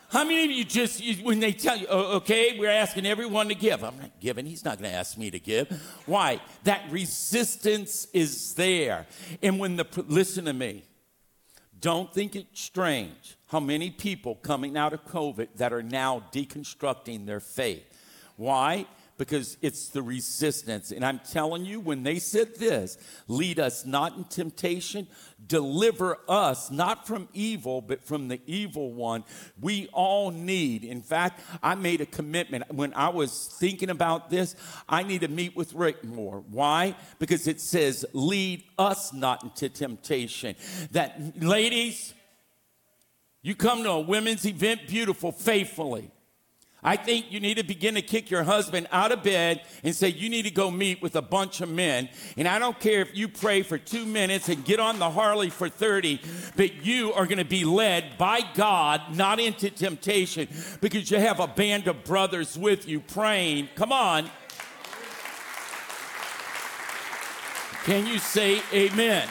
[0.09, 3.55] How many of you just, when they tell you, oh, okay, we're asking everyone to
[3.55, 3.83] give?
[3.83, 4.45] I'm not giving.
[4.45, 5.69] He's not going to ask me to give.
[6.05, 6.39] Why?
[6.63, 9.07] That resistance is there.
[9.41, 10.83] And when the, listen to me,
[11.79, 17.25] don't think it's strange how many people coming out of COVID that are now deconstructing
[17.25, 17.83] their faith.
[18.37, 18.85] Why?
[19.17, 20.91] Because it's the resistance.
[20.91, 22.97] And I'm telling you, when they said this,
[23.29, 25.07] lead us not in temptation,
[25.47, 29.23] deliver us not from evil, but from the evil one,
[29.61, 30.83] we all need.
[30.83, 34.53] In fact, I made a commitment when I was thinking about this.
[34.89, 36.43] I need to meet with Rick more.
[36.49, 36.95] Why?
[37.17, 40.55] Because it says, lead us not into temptation.
[40.91, 42.13] That, ladies,
[43.41, 46.11] you come to a women's event beautiful faithfully.
[46.85, 50.09] I think you need to begin to kick your husband out of bed and say,
[50.09, 52.09] You need to go meet with a bunch of men.
[52.37, 55.49] And I don't care if you pray for two minutes and get on the Harley
[55.49, 56.21] for 30,
[56.55, 60.47] but you are going to be led by God, not into temptation,
[60.79, 63.69] because you have a band of brothers with you praying.
[63.73, 64.29] Come on.
[67.85, 69.27] Can you say amen?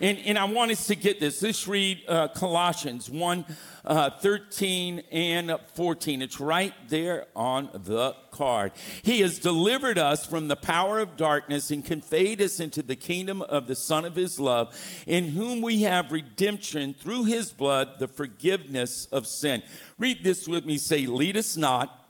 [0.00, 1.42] And, and I want us to get this.
[1.42, 3.44] Let's read uh, Colossians 1
[3.84, 6.22] uh, 13 and 14.
[6.22, 8.72] It's right there on the card.
[9.02, 13.42] He has delivered us from the power of darkness and conveyed us into the kingdom
[13.42, 14.74] of the Son of His love,
[15.06, 19.62] in whom we have redemption through His blood, the forgiveness of sin.
[19.98, 20.78] Read this with me.
[20.78, 22.08] Say, Lead us not,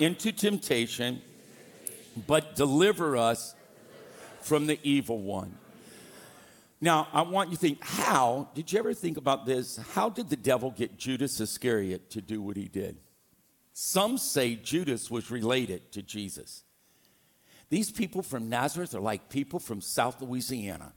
[0.00, 1.22] into temptation,
[2.26, 3.54] but deliver us
[4.40, 5.57] from the evil one.
[6.80, 9.78] Now, I want you to think how, did you ever think about this?
[9.94, 12.98] How did the devil get Judas Iscariot to do what he did?
[13.72, 16.62] Some say Judas was related to Jesus.
[17.70, 20.92] These people from Nazareth are like people from South Louisiana.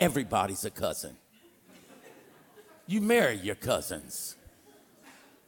[0.00, 1.16] Everybody's a cousin.
[2.86, 4.36] You marry your cousins.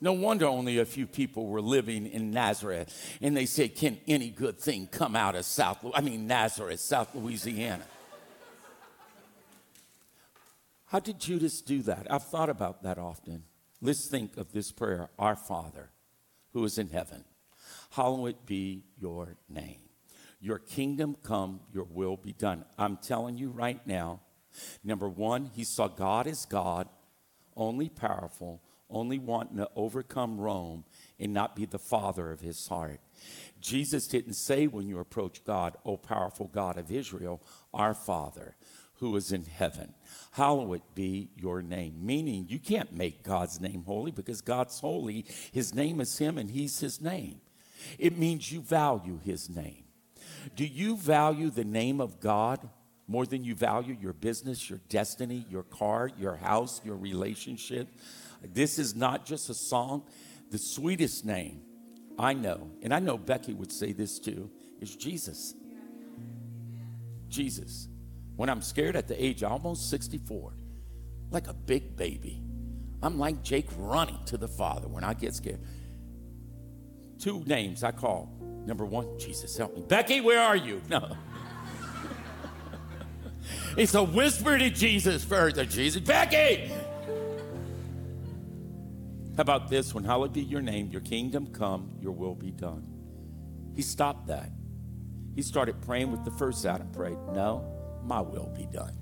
[0.01, 3.19] No wonder only a few people were living in Nazareth.
[3.21, 7.15] And they said, Can any good thing come out of South, I mean, Nazareth, South
[7.15, 7.85] Louisiana?
[10.91, 12.09] How did Judas do that?
[12.11, 13.45] I've thought about that often.
[13.81, 15.91] Let's think of this prayer Our Father,
[16.53, 17.25] who is in heaven,
[17.91, 19.83] hallowed be your name.
[20.41, 22.65] Your kingdom come, your will be done.
[22.77, 24.19] I'm telling you right now,
[24.83, 26.89] number one, he saw God as God,
[27.57, 30.85] only powerful, only wanting to overcome Rome
[31.21, 32.99] and not be the father of his heart.
[33.61, 37.41] Jesus didn't say when you approach God, O powerful God of Israel,
[37.73, 38.57] our Father
[39.01, 39.95] who is in heaven.
[40.33, 41.95] Hallowed be your name.
[42.01, 45.25] Meaning, you can't make God's name holy because God's holy.
[45.53, 47.41] His name is Him and He's His name.
[47.99, 49.85] It means you value His name.
[50.55, 52.69] Do you value the name of God
[53.09, 57.89] more than you value your business, your destiny, your car, your house, your relationship?
[58.43, 60.05] This is not just a song.
[60.51, 61.63] The sweetest name
[62.19, 65.55] I know, and I know Becky would say this too, is Jesus.
[67.31, 67.90] Jesus.
[68.41, 70.55] When I'm scared at the age almost 64,
[71.31, 72.43] like a big baby,
[73.03, 75.61] I'm like Jake running to the Father when I get scared.
[77.19, 79.83] Two names I call Number one, Jesus, help me.
[79.87, 80.81] Becky, where are you?
[80.89, 81.19] No.
[83.77, 85.67] it's a whisper to Jesus further.
[85.67, 86.69] Jesus, Becky!
[89.37, 90.03] How about this one?
[90.03, 92.87] Hallowed be your name, your kingdom come, your will be done.
[93.77, 94.51] He stopped that.
[95.35, 97.70] He started praying with the first Adam prayed, No,
[98.05, 98.97] my will be done.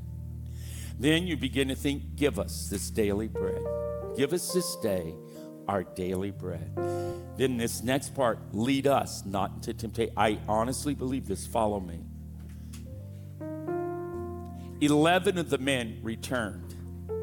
[0.98, 3.62] Then you begin to think, Give us this daily bread.
[4.16, 5.14] Give us this day
[5.68, 6.74] our daily bread.
[7.36, 10.12] Then this next part, lead us not into temptation.
[10.16, 11.46] I honestly believe this.
[11.46, 12.00] Follow me.
[14.80, 16.74] Eleven of the men returned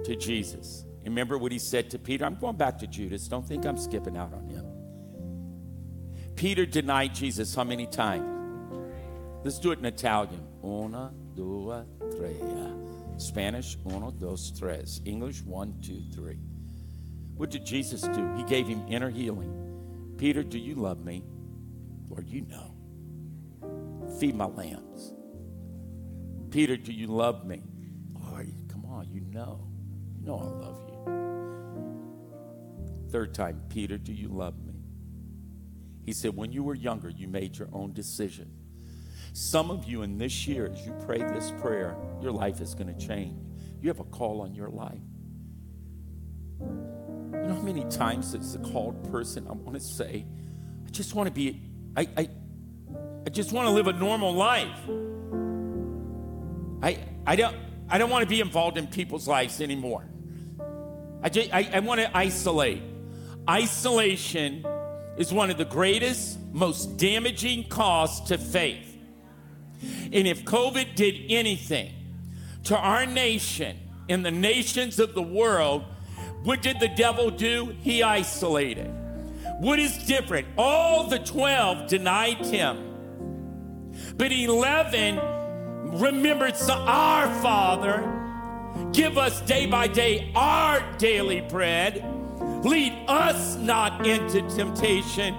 [0.06, 0.86] to Jesus.
[1.04, 2.26] Remember what he said to Peter?
[2.26, 3.28] I'm going back to Judas.
[3.28, 4.66] Don't think I'm skipping out on him.
[6.36, 8.32] Peter denied Jesus how many times?
[9.44, 10.46] Let's do it in Italian.
[10.64, 11.86] Una, due,
[12.18, 12.34] tre.
[13.18, 15.02] Spanish, uno, dos, tres.
[15.06, 16.40] English, one, two, three.
[17.36, 18.34] What did Jesus do?
[18.36, 19.52] He gave him inner healing.
[20.18, 21.24] Peter, do you love me?
[22.10, 22.72] Lord, you know.
[24.20, 25.14] Feed my lambs.
[26.50, 27.62] Peter, do you love me?
[28.14, 29.68] Lord, come on, you know.
[30.18, 30.96] You know I love you.
[33.12, 34.76] Third time, Peter, do you love me?
[36.04, 38.52] He said, When you were younger, you made your own decision.
[39.34, 42.94] Some of you in this year, as you pray this prayer, your life is going
[42.94, 43.38] to change.
[43.82, 45.00] You have a call on your life.
[46.60, 50.26] You know how many times as a called person I want to say,
[50.86, 51.62] I just want to be,
[51.96, 52.30] I, I,
[53.26, 54.80] I just want to live a normal life.
[56.82, 57.56] I, I don't,
[57.90, 60.06] I don't want to be involved in people's lives anymore.
[61.22, 62.82] I, just, I, I want to isolate.
[63.50, 64.66] Isolation
[65.18, 68.85] is one of the greatest, most damaging costs to faith.
[69.82, 71.92] And if COVID did anything
[72.66, 73.78] to our nation
[74.10, 75.84] and the nations of the world,
[76.44, 77.76] what did the devil do?
[77.82, 78.92] He isolated.
[79.60, 80.48] What is different?
[80.58, 85.20] All the 12 denied him, but 11
[86.00, 88.12] remembered our Father.
[88.92, 92.04] Give us day by day our daily bread.
[92.66, 95.36] Lead us not into temptation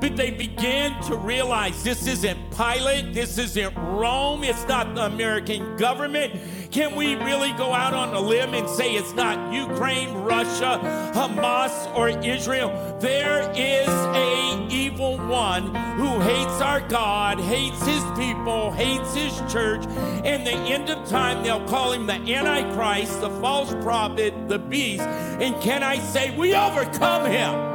[0.00, 5.76] but they began to realize this isn't Pilate, this isn't Rome, it's not the American
[5.76, 6.34] government.
[6.70, 10.80] Can we really go out on a limb and say it's not Ukraine, Russia,
[11.14, 12.96] Hamas, or Israel?
[12.98, 19.84] There is a evil one who hates our God, hates his people, hates his church.
[20.24, 25.02] And the end of time, they'll call him the Antichrist, the false prophet, the beast.
[25.02, 27.71] And can I say we overcome him?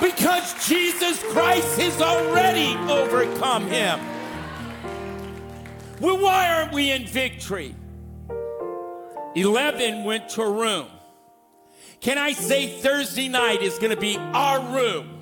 [0.00, 4.00] Because Jesus Christ has already overcome him.
[6.00, 7.74] Well, why aren't we in victory?
[9.34, 10.86] 11 went to a room.
[12.00, 15.16] Can I say Thursday night is going to be our room?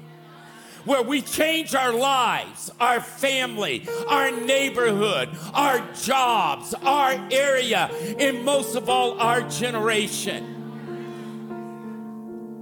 [0.85, 8.77] where we change our lives, our family, our neighborhood, our jobs, our area, and most
[8.77, 10.51] of all, our generation.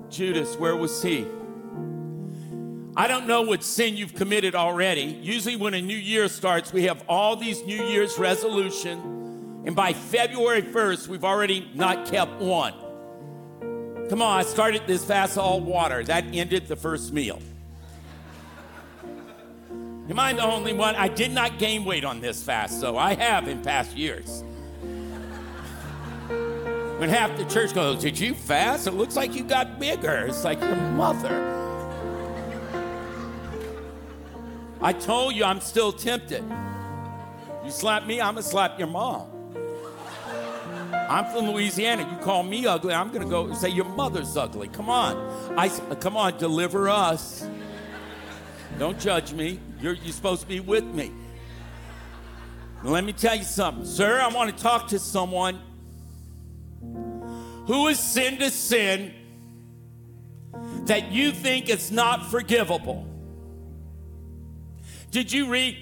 [0.08, 1.26] Judas, where was he?
[2.94, 5.18] I don't know what sin you've committed already.
[5.22, 9.94] Usually, when a new year starts, we have all these New Year's resolution, and by
[9.94, 12.74] February 1st, we've already not kept one.
[14.10, 16.04] Come on, I started this fast all water.
[16.04, 17.40] That ended the first meal.
[20.10, 20.94] Am I the only one?
[20.94, 24.44] I did not gain weight on this fast, so I have in past years.
[26.98, 28.86] When half the church goes, Did you fast?
[28.86, 30.26] It looks like you got bigger.
[30.26, 31.62] It's like your mother.
[34.82, 36.44] I told you I'm still tempted.
[37.64, 39.28] You slap me, I'm gonna slap your mom.
[40.92, 42.10] I'm from Louisiana.
[42.10, 44.66] You call me ugly, I'm gonna go say your mother's ugly.
[44.66, 45.16] Come on,
[45.56, 47.46] I uh, come on, deliver us.
[48.78, 49.60] Don't judge me.
[49.80, 51.12] You're, you're supposed to be with me.
[52.82, 54.20] Let me tell you something, sir.
[54.20, 55.60] I want to talk to someone
[57.66, 59.14] who has sinned a sin
[60.86, 63.06] that you think is not forgivable.
[65.12, 65.76] Did you read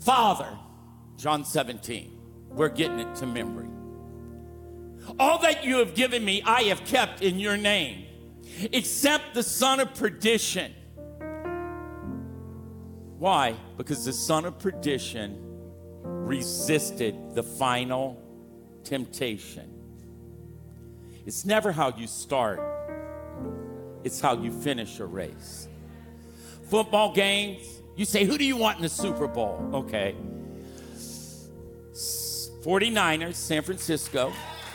[0.00, 0.48] Father,
[1.18, 2.18] John 17?
[2.48, 3.68] We're getting it to memory.
[5.18, 8.06] All that you have given me, I have kept in your name,
[8.72, 10.72] except the son of perdition.
[13.18, 13.54] Why?
[13.76, 15.38] Because the son of perdition
[16.02, 18.18] resisted the final
[18.82, 19.70] temptation.
[21.26, 22.62] It's never how you start,
[24.04, 25.68] it's how you finish a race.
[26.70, 29.70] Football games, you say, Who do you want in the Super Bowl?
[29.72, 30.14] Okay.
[31.92, 34.32] 49ers, San Francisco.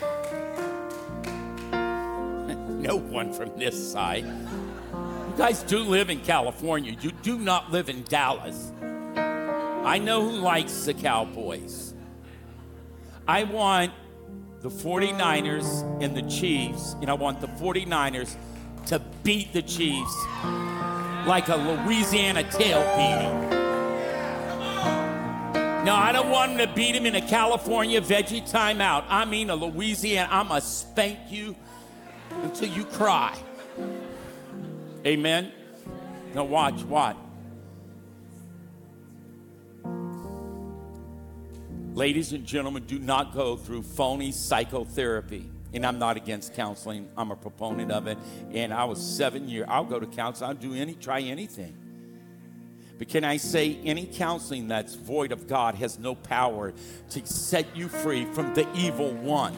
[2.80, 4.24] no one from this side.
[4.24, 6.96] You guys do live in California.
[7.00, 8.72] You do not live in Dallas.
[9.84, 11.94] I know who likes the Cowboys.
[13.28, 13.92] I want
[14.62, 18.36] the 49ers and the Chiefs, and I want the 49ers
[18.86, 20.14] to beat the Chiefs
[21.26, 23.50] like a Louisiana tail beating.
[25.84, 29.04] No, I don't want him to beat him in a California veggie timeout.
[29.08, 30.28] I mean a Louisiana.
[30.30, 31.56] I'm going to spank you
[32.42, 33.36] until you cry.
[35.04, 35.52] Amen?
[36.34, 37.16] Now watch, watch.
[41.94, 47.08] Ladies and gentlemen, do not go through phony psychotherapy and I'm not against counseling.
[47.16, 48.18] I'm a proponent of it.
[48.52, 49.66] And I was seven years.
[49.68, 50.50] I'll go to counseling.
[50.50, 51.76] I'll do any, try anything.
[52.98, 56.72] But can I say any counseling that's void of God has no power
[57.10, 59.54] to set you free from the evil one?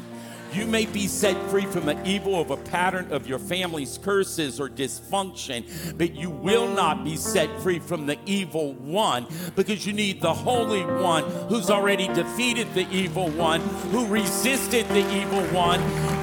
[0.54, 4.60] You may be set free from the evil of a pattern of your family's curses
[4.60, 9.26] or dysfunction, but you will not be set free from the evil one
[9.56, 15.04] because you need the Holy One who's already defeated the evil one, who resisted the
[15.12, 15.80] evil one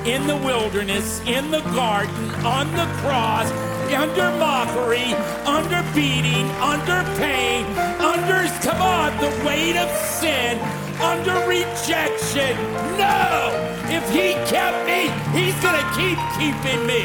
[0.07, 3.51] in the wilderness, in the garden, on the cross,
[3.91, 5.13] under mockery,
[5.43, 7.65] under beating, under pain,
[7.99, 10.57] under, come on, the weight of sin
[11.01, 12.55] under rejection.
[12.97, 13.71] No!
[13.89, 17.03] If he kept me, he's going to keep keeping me.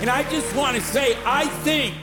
[0.00, 1.94] And I just want to say, I think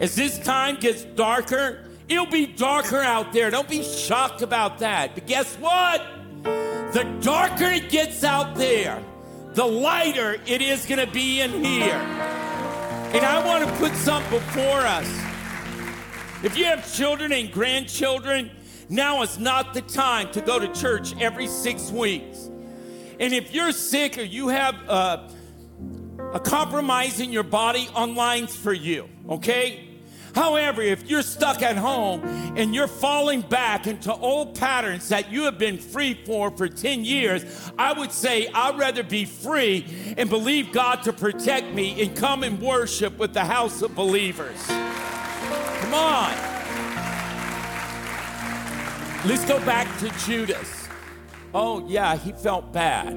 [0.00, 3.50] as this time gets darker, it'll be darker out there.
[3.50, 5.14] Don't be shocked about that.
[5.14, 6.00] But guess what?
[6.42, 9.02] The darker it gets out there,
[9.54, 11.94] the lighter it is going to be in here.
[13.12, 15.27] And I want to put something before us.
[16.40, 18.52] If you have children and grandchildren,
[18.88, 22.48] now is not the time to go to church every six weeks.
[23.18, 25.28] And if you're sick or you have uh,
[26.32, 29.84] a compromise in your body, online's for you, okay?
[30.32, 32.22] However, if you're stuck at home
[32.56, 37.04] and you're falling back into old patterns that you have been free for for 10
[37.04, 37.44] years,
[37.76, 42.44] I would say I'd rather be free and believe God to protect me and come
[42.44, 44.87] and worship with the house of believers.
[45.88, 46.32] Come on.
[49.26, 50.86] Let's go back to Judas.
[51.54, 53.16] Oh, yeah, he felt bad.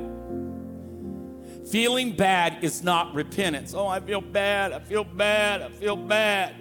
[1.70, 3.74] Feeling bad is not repentance.
[3.74, 6.56] Oh, I feel bad, I feel bad, I feel bad.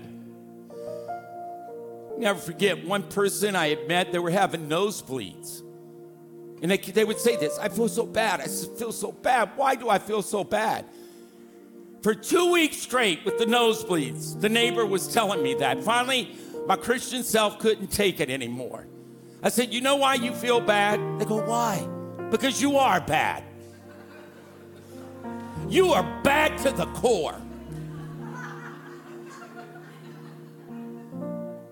[2.19, 5.63] Never forget one person I had met, they were having nosebleeds.
[6.61, 8.41] And they, they would say this I feel so bad.
[8.41, 9.53] I feel so bad.
[9.55, 10.87] Why do I feel so bad?
[12.03, 15.85] For two weeks straight with the nosebleeds, the neighbor was telling me that.
[15.85, 16.35] Finally,
[16.67, 18.87] my Christian self couldn't take it anymore.
[19.43, 20.99] I said, You know why you feel bad?
[21.19, 21.87] They go, Why?
[22.31, 23.45] Because you are bad.
[25.69, 27.39] You are bad to the core.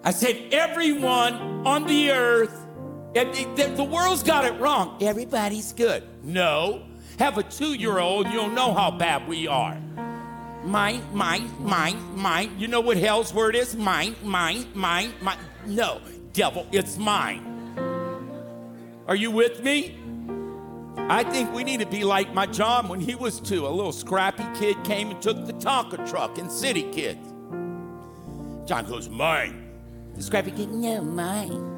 [0.05, 2.67] I said, Everyone on the earth,
[3.15, 3.25] eh,
[3.57, 4.99] eh, the world's got it wrong.
[5.01, 6.03] Everybody's good.
[6.23, 6.83] No.
[7.19, 9.77] Have a two year old, you'll know how bad we are.
[10.65, 12.55] Mine, mine, mine, mine.
[12.59, 13.77] You know what hell's word is?
[13.77, 15.39] Mine, mine, mine, mine.
[15.67, 16.01] No,
[16.33, 17.45] devil, it's mine.
[19.07, 19.97] Are you with me?
[21.11, 23.67] I think we need to be like my John when he was two.
[23.67, 27.27] A little scrappy kid came and took the Tonka truck and city kids.
[28.69, 29.71] John goes, Mine.
[30.15, 31.78] The scrappy kid, No, mine.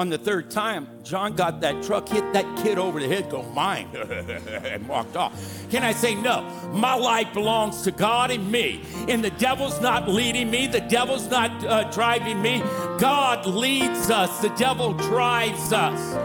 [0.00, 3.42] On the third time, John got that truck, hit that kid over the head, go,
[3.42, 5.38] Mine, and walked off.
[5.70, 6.40] Can I say, No,
[6.72, 8.82] my life belongs to God and me.
[9.08, 12.60] And the devil's not leading me, the devil's not uh, driving me.
[12.98, 16.16] God leads us, the devil drives us.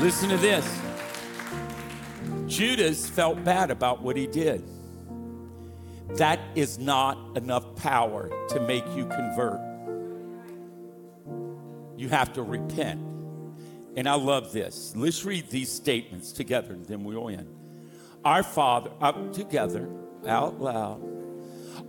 [0.00, 0.80] Listen to this.
[2.48, 4.64] Judas felt bad about what he did.
[6.16, 9.65] That is not enough power to make you convert.
[11.96, 13.00] You have to repent.
[13.96, 14.92] And I love this.
[14.94, 17.48] Let's read these statements together, and then we'll end.
[18.24, 19.88] Our Father, up together,
[20.26, 21.02] out loud.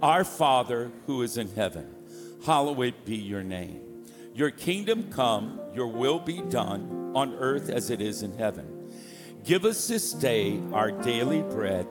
[0.01, 1.88] Our Father who is in heaven,
[2.45, 3.82] hallowed be your name.
[4.34, 8.91] Your kingdom come, your will be done on earth as it is in heaven.
[9.43, 11.88] Give us this day our daily bread.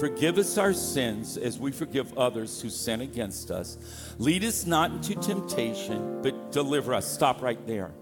[0.00, 3.76] Forgive us our sins as we forgive others who sin against us.
[4.18, 7.06] Lead us not into temptation, but deliver us.
[7.06, 7.92] Stop right there.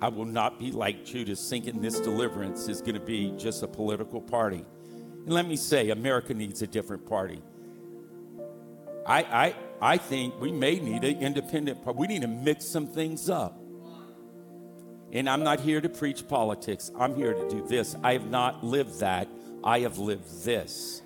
[0.00, 3.66] I will not be like Judas, thinking this deliverance is going to be just a
[3.66, 4.64] political party.
[5.24, 7.42] And let me say, America needs a different party.
[9.04, 11.98] I, I, I think we may need an independent party.
[11.98, 13.60] We need to mix some things up.
[15.10, 16.92] And I'm not here to preach politics.
[16.96, 17.96] I'm here to do this.
[18.04, 19.26] I have not lived that.
[19.62, 21.02] I have lived this.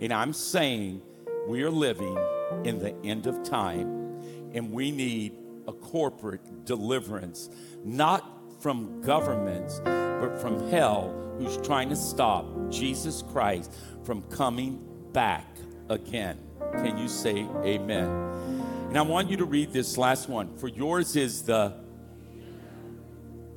[0.00, 1.02] And I'm saying
[1.46, 2.18] we are living
[2.64, 4.20] in the end of time
[4.54, 5.32] and we need
[5.66, 7.50] a corporate deliverance,
[7.84, 8.24] not
[8.60, 13.72] from governments, but from hell who's trying to stop Jesus Christ
[14.04, 15.46] from coming back
[15.88, 16.38] again.
[16.74, 18.08] Can you say amen?
[18.88, 20.56] And I want you to read this last one.
[20.56, 21.74] For yours is the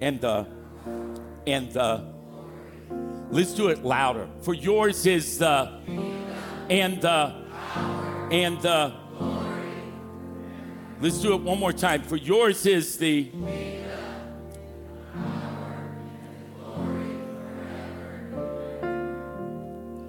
[0.02, 0.48] and the
[1.46, 2.17] and the
[3.32, 5.72] let's do it louder for yours is the
[6.70, 7.34] and the
[8.32, 8.94] and the
[11.02, 13.30] let's do it one more time for yours is the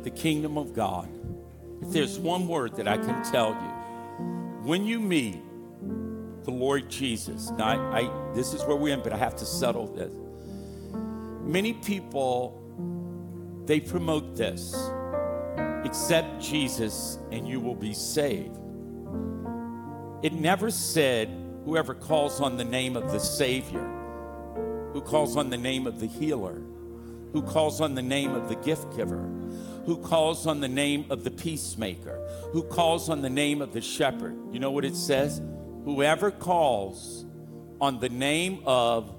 [0.03, 1.09] the kingdom of god
[1.83, 5.43] if there's one word that i can tell you when you meet
[6.49, 7.51] the Lord Jesus.
[7.51, 10.11] Now, I, I, this is where we end, but I have to settle this.
[11.43, 12.59] Many people,
[13.69, 14.75] they promote this
[15.85, 18.59] accept Jesus and you will be saved.
[20.25, 21.29] It never said
[21.65, 23.87] whoever calls on the name of the Savior,
[24.93, 26.61] who calls on the name of the healer,
[27.33, 29.31] who calls on the name of the gift giver,
[29.87, 32.19] who calls on the name of the peacemaker,
[32.53, 34.37] who calls on the name of the shepherd.
[34.53, 35.41] You know what it says?
[35.89, 37.25] whoever calls
[37.81, 39.18] on the name of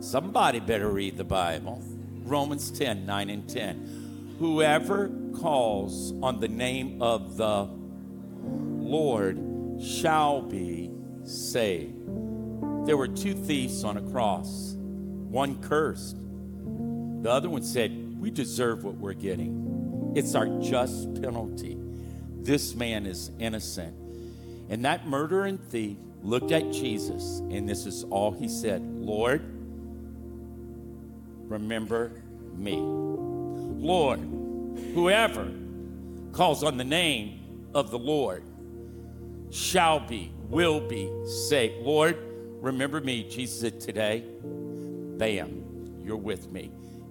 [0.00, 1.82] somebody better read the Bible.
[2.24, 4.36] Romans 10 9 and 10.
[4.38, 7.68] Whoever calls on the name of the
[8.44, 9.38] Lord
[9.80, 10.90] shall be
[11.24, 12.06] saved.
[12.86, 16.16] There were two thieves on a cross, one cursed,
[17.22, 20.12] the other one said, We deserve what we're getting.
[20.16, 21.76] It's our just penalty.
[22.42, 23.94] This man is innocent.
[24.70, 29.42] And that murderer and thief looked at Jesus, and this is all he said Lord,
[31.50, 32.12] remember
[32.54, 32.76] me.
[32.76, 34.20] Lord,
[34.94, 35.52] whoever
[36.32, 38.44] calls on the name of the Lord
[39.50, 41.84] shall be, will be saved.
[41.84, 42.16] Lord,
[42.60, 43.28] remember me.
[43.28, 46.70] Jesus said, Today, bam, you're with me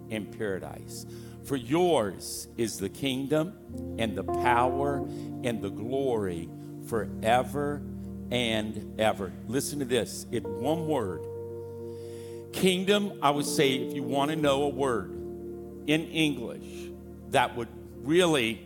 [0.10, 1.06] in paradise.
[1.44, 3.54] For yours is the kingdom
[3.98, 4.98] and the power
[5.44, 6.50] and the glory
[6.88, 7.82] forever
[8.32, 9.34] and ever.
[9.48, 10.26] Listen to this.
[10.32, 11.22] It one word.
[12.54, 15.12] Kingdom, I would say if you want to know a word
[15.88, 16.91] in English
[17.32, 17.70] that would
[18.02, 18.66] really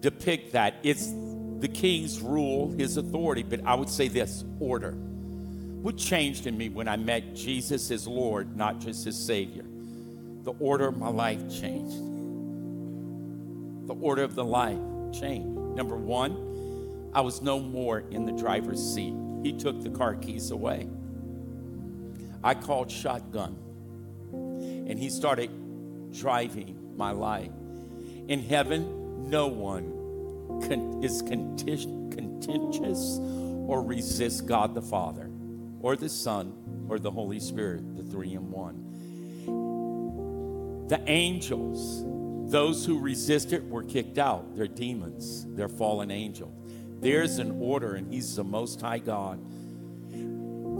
[0.00, 1.12] depict that, it's
[1.58, 4.92] the king's rule, his authority, but I would say this order.
[4.92, 9.64] What changed in me when I met Jesus as Lord, not just as Savior?
[10.42, 11.96] the order of my life changed.
[13.86, 14.78] The order of the life
[15.12, 15.76] changed.
[15.76, 19.14] Number one, I was no more in the driver's seat.
[19.42, 20.88] He took the car keys away.
[22.42, 23.56] I called shotgun,
[24.32, 25.50] and he started
[26.12, 27.52] driving my life.
[28.28, 29.92] In heaven, no one
[30.66, 33.18] con- is contentious
[33.66, 35.30] or resists God the Father,
[35.80, 38.86] or the Son, or the Holy Spirit, the three in one.
[40.88, 42.04] The angels,
[42.50, 44.56] those who resisted were kicked out.
[44.56, 46.54] They're demons, they're fallen angels.
[47.00, 49.40] There's an order, and He's the Most High God.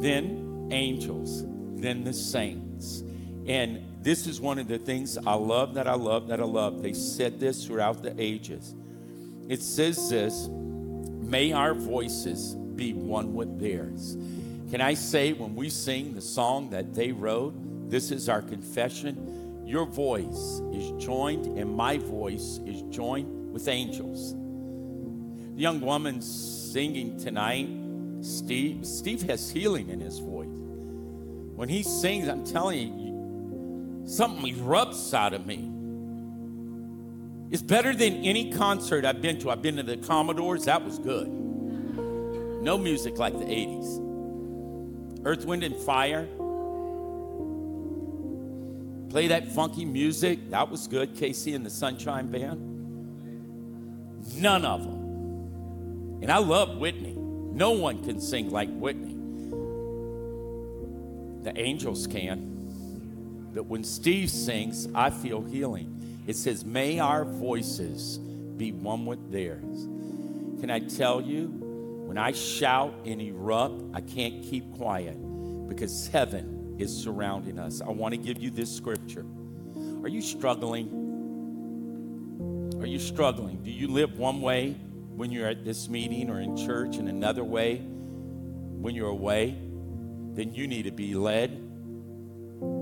[0.03, 1.45] then angels,
[1.81, 3.03] then the saints.
[3.47, 6.83] And this is one of the things I love that I love that I love.
[6.83, 8.75] They said this throughout the ages.
[9.49, 14.17] It says this may our voices be one with theirs.
[14.71, 17.55] Can I say, when we sing the song that they wrote,
[17.91, 24.33] this is our confession, your voice is joined and my voice is joined with angels.
[24.33, 27.69] The young woman singing tonight,
[28.23, 30.47] Steve, Steve has healing in his voice.
[30.49, 35.71] When he sings, I'm telling you, something erupts out of me.
[37.51, 39.51] It's better than any concert I've been to.
[39.51, 41.29] I've been to the Commodores, that was good.
[41.29, 45.25] No music like the 80s.
[45.25, 46.27] Earth, Wind, and Fire.
[49.11, 51.17] Play that funky music, that was good.
[51.17, 52.61] KC and the Sunshine Band.
[54.37, 56.21] None of them.
[56.23, 57.10] And I love Whitney.
[57.61, 59.15] No one can sing like Whitney.
[61.43, 63.51] The angels can.
[63.53, 66.23] But when Steve sings, I feel healing.
[66.27, 69.87] It says, May our voices be one with theirs.
[70.63, 71.49] Can I tell you,
[72.07, 75.19] when I shout and erupt, I can't keep quiet
[75.69, 77.83] because heaven is surrounding us.
[77.83, 79.27] I want to give you this scripture.
[80.03, 80.89] Are you struggling?
[82.81, 83.63] Are you struggling?
[83.63, 84.77] Do you live one way
[85.17, 89.57] when you're at this meeting or in church in another way when you're away?
[90.33, 91.71] Then you need to be led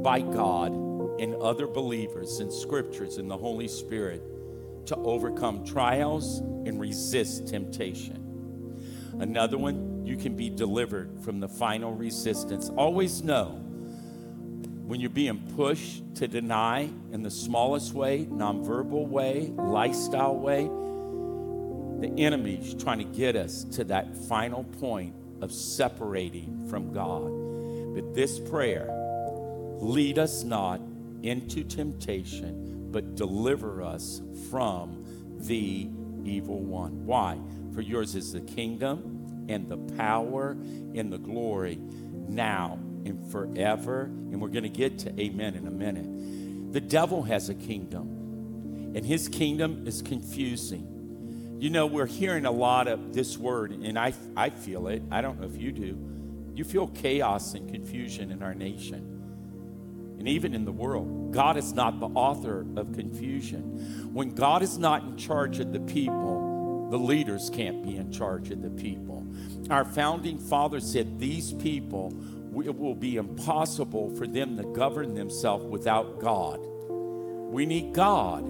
[0.02, 0.72] by God
[1.20, 4.22] and other believers and scriptures and the Holy Spirit
[4.86, 8.24] to overcome trials and resist temptation.
[9.18, 12.70] Another one, you can be delivered from the final resistance.
[12.70, 13.62] Always know
[14.86, 20.70] when you're being pushed to deny in the smallest way, nonverbal way, lifestyle way,
[22.01, 27.30] the enemy's trying to get us to that final point of separating from God.
[27.94, 28.88] But this prayer,
[29.80, 30.80] lead us not
[31.22, 34.20] into temptation, but deliver us
[34.51, 35.05] from
[35.38, 35.88] the
[36.24, 37.07] evil one.
[37.07, 37.38] Why?
[37.74, 40.53] For yours is the kingdom and the power
[40.94, 41.78] and the glory
[42.28, 44.03] now and forever.
[44.05, 46.72] And we're going to get to amen in a minute.
[46.72, 50.97] The devil has a kingdom, and his kingdom is confusing.
[51.59, 55.02] You know, we're hearing a lot of this word, and I, I feel it.
[55.11, 55.98] I don't know if you do.
[56.54, 59.18] You feel chaos and confusion in our nation
[60.18, 61.32] and even in the world.
[61.32, 64.12] God is not the author of confusion.
[64.12, 68.50] When God is not in charge of the people, the leaders can't be in charge
[68.50, 69.26] of the people.
[69.70, 72.12] Our founding father said these people,
[72.64, 76.61] it will be impossible for them to govern themselves without God.
[76.61, 78.44] We need God.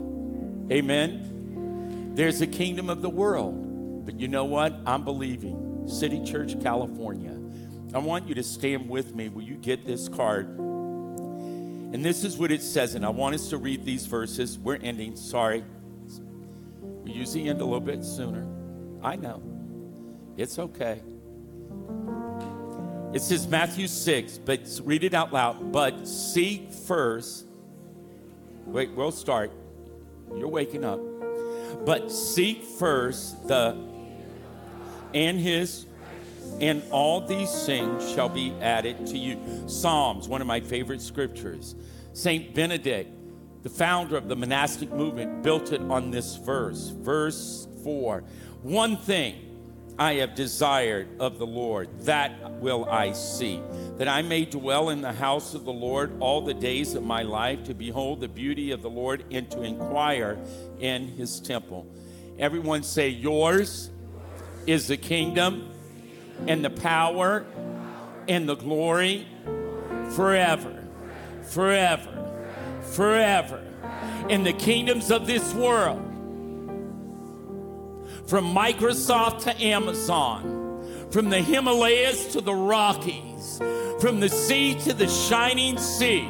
[0.72, 1.37] Amen.
[2.18, 4.04] There's a kingdom of the world.
[4.04, 4.74] But you know what?
[4.84, 5.86] I'm believing.
[5.86, 7.38] City Church, California.
[7.94, 9.28] I want you to stand with me.
[9.28, 10.48] Will you get this card?
[10.48, 14.58] And this is what it says, and I want us to read these verses.
[14.58, 15.62] We're ending, sorry.
[17.04, 18.48] We usually end a little bit sooner.
[19.00, 19.40] I know.
[20.36, 21.00] It's okay.
[23.14, 25.70] It says Matthew 6, but read it out loud.
[25.70, 27.46] But seek first.
[28.66, 29.52] Wait, we'll start.
[30.36, 30.98] You're waking up.
[31.84, 33.76] But seek first the
[35.14, 35.86] and his
[36.60, 39.38] and all these things shall be added to you.
[39.66, 41.74] Psalms, one of my favorite scriptures.
[42.12, 43.10] Saint Benedict,
[43.62, 46.88] the founder of the monastic movement, built it on this verse.
[46.88, 48.24] Verse 4
[48.62, 49.47] One thing
[49.98, 53.60] I have desired of the Lord, that will I see,
[53.96, 57.22] that I may dwell in the house of the Lord all the days of my
[57.22, 60.38] life, to behold the beauty of the Lord and to inquire
[60.78, 61.84] in his temple.
[62.38, 63.90] Everyone say, Yours
[64.68, 65.68] is the kingdom
[66.46, 67.44] and the power
[68.28, 69.26] and the glory
[70.14, 70.84] forever,
[71.42, 72.40] forever,
[72.82, 73.64] forever.
[74.28, 76.07] In the kingdoms of this world,
[78.28, 83.58] from Microsoft to Amazon, from the Himalayas to the Rockies,
[84.00, 86.28] from the sea to the shining sea,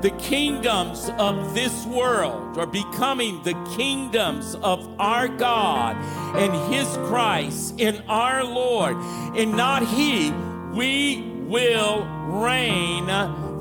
[0.00, 5.96] the kingdoms of this world are becoming the kingdoms of our God
[6.34, 8.96] and His Christ and our Lord,
[9.36, 10.30] and not He.
[10.72, 13.06] We will reign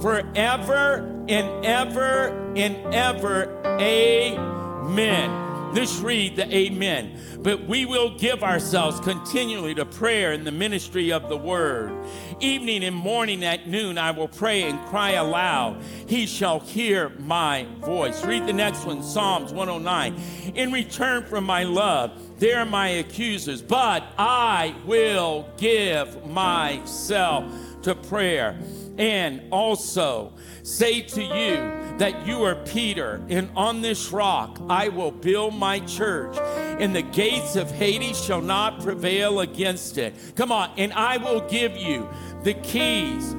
[0.02, 3.62] forever and ever and ever.
[3.80, 5.43] Amen.
[5.74, 7.20] Let's read the amen.
[7.40, 11.92] But we will give ourselves continually to prayer and the ministry of the word.
[12.40, 15.82] Evening and morning at noon, I will pray and cry aloud.
[16.08, 18.24] He shall hear my voice.
[18.24, 20.54] Read the next one Psalms 109.
[20.54, 27.52] In return for my love, they're my accusers, but I will give myself
[27.82, 28.60] to prayer
[28.98, 35.12] and also say to you that you are Peter, and on this rock I will
[35.12, 40.14] build my church, and the gates of Hades shall not prevail against it.
[40.36, 42.10] Come on, and I will give you
[42.44, 43.36] the keys.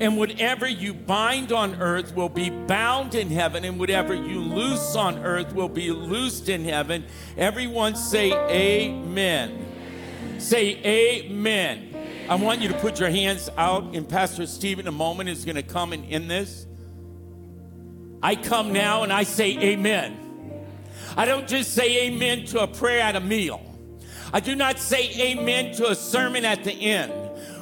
[0.00, 4.96] And whatever you bind on earth will be bound in heaven, and whatever you loose
[4.96, 7.04] on earth will be loosed in heaven.
[7.36, 9.66] Everyone say, Amen.
[10.38, 11.91] Say, Amen.
[12.28, 15.56] I want you to put your hands out, and Pastor Stephen, a moment, is going
[15.56, 16.66] to come and end this.
[18.22, 20.18] I come now and I say amen.
[21.16, 23.60] I don't just say amen to a prayer at a meal.
[24.32, 27.12] I do not say amen to a sermon at the end.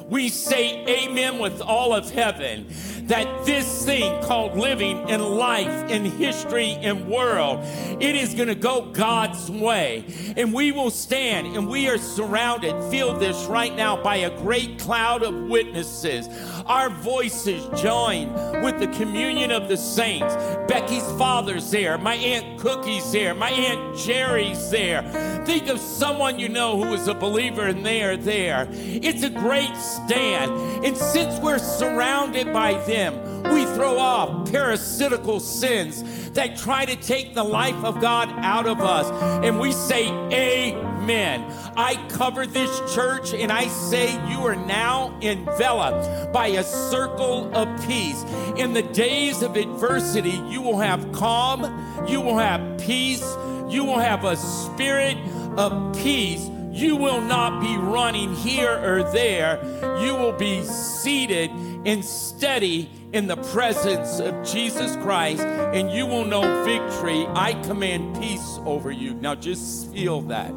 [0.09, 2.67] We say amen with all of heaven
[3.11, 7.59] that this thing called living in life, in history, in world,
[8.01, 10.05] it is going to go God's way.
[10.37, 14.79] And we will stand and we are surrounded, feel this right now, by a great
[14.79, 16.29] cloud of witnesses.
[16.67, 18.33] Our voices join
[18.63, 20.37] with the communion of the saints.
[20.69, 25.03] Becky's father's there, my Aunt Cookie's there, my Aunt Jerry's there.
[25.45, 28.69] Think of someone you know who is a believer and they are there.
[28.71, 30.87] It's a great stand.
[30.87, 37.35] And since we're surrounded by them, we throw off parasitical sins that try to take
[37.35, 39.11] the life of God out of us.
[39.45, 41.45] And we say, Amen.
[41.77, 47.69] I cover this church and I say, You are now enveloped by a circle of
[47.87, 48.23] peace.
[48.57, 51.63] In the days of adversity, you will have calm,
[52.07, 53.25] you will have peace,
[53.69, 55.17] you will have a spirit
[55.57, 56.49] of peace.
[56.71, 59.61] You will not be running here or there.
[60.01, 61.51] You will be seated
[61.85, 67.27] and steady in the presence of Jesus Christ, and you will know victory.
[67.29, 69.15] I command peace over you.
[69.15, 70.53] Now just feel that.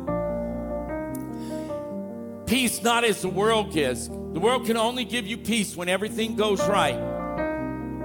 [2.46, 4.08] Peace not as the world gives.
[4.10, 7.00] The world can only give you peace when everything goes right.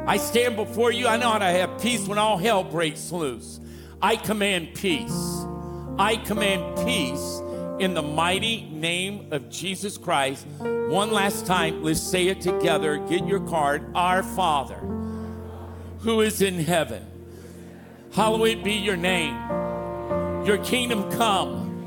[0.06, 1.06] I stand before you.
[1.06, 3.60] I know how to have peace when all hell breaks loose.
[4.00, 5.44] I command peace.
[5.98, 7.42] I command peace
[7.80, 10.46] in the mighty name of Jesus Christ.
[10.58, 12.98] One last time, let's say it together.
[13.08, 13.84] Get your card.
[13.94, 14.78] Our Father,
[16.00, 17.06] who is in heaven,
[18.12, 19.36] hallowed be your name.
[20.44, 21.86] Your kingdom come,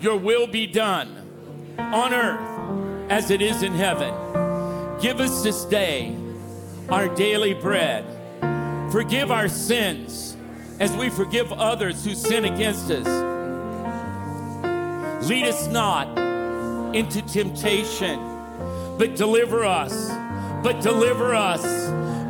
[0.00, 4.14] your will be done on earth as it is in heaven.
[5.00, 6.16] Give us this day
[6.88, 8.04] our daily bread.
[8.92, 10.36] Forgive our sins
[10.78, 13.31] as we forgive others who sin against us
[15.28, 16.18] Lead us not
[16.96, 18.18] into temptation,
[18.98, 20.08] but deliver us,
[20.64, 21.62] but deliver us,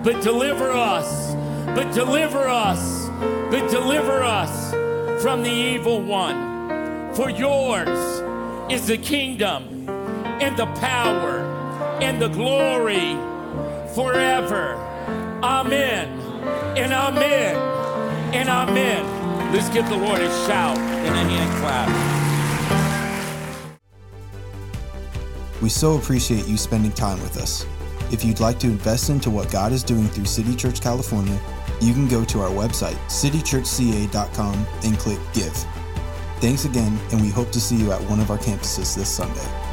[0.05, 1.34] but deliver us,
[1.74, 3.09] but deliver us,
[3.51, 4.72] but deliver us
[5.22, 7.14] from the evil one.
[7.14, 7.88] For yours
[8.70, 11.40] is the kingdom and the power
[12.03, 13.14] and the glory
[13.95, 14.74] forever.
[15.43, 16.09] Amen
[16.76, 17.57] and amen
[18.34, 19.53] and amen.
[19.53, 22.11] Let's give the Lord a shout and a hand clap.
[25.62, 27.64] We so appreciate you spending time with us.
[28.10, 31.40] If you'd like to invest into what God is doing through City Church California,
[31.80, 35.54] you can go to our website, citychurchca.com, and click Give.
[36.40, 39.72] Thanks again, and we hope to see you at one of our campuses this Sunday.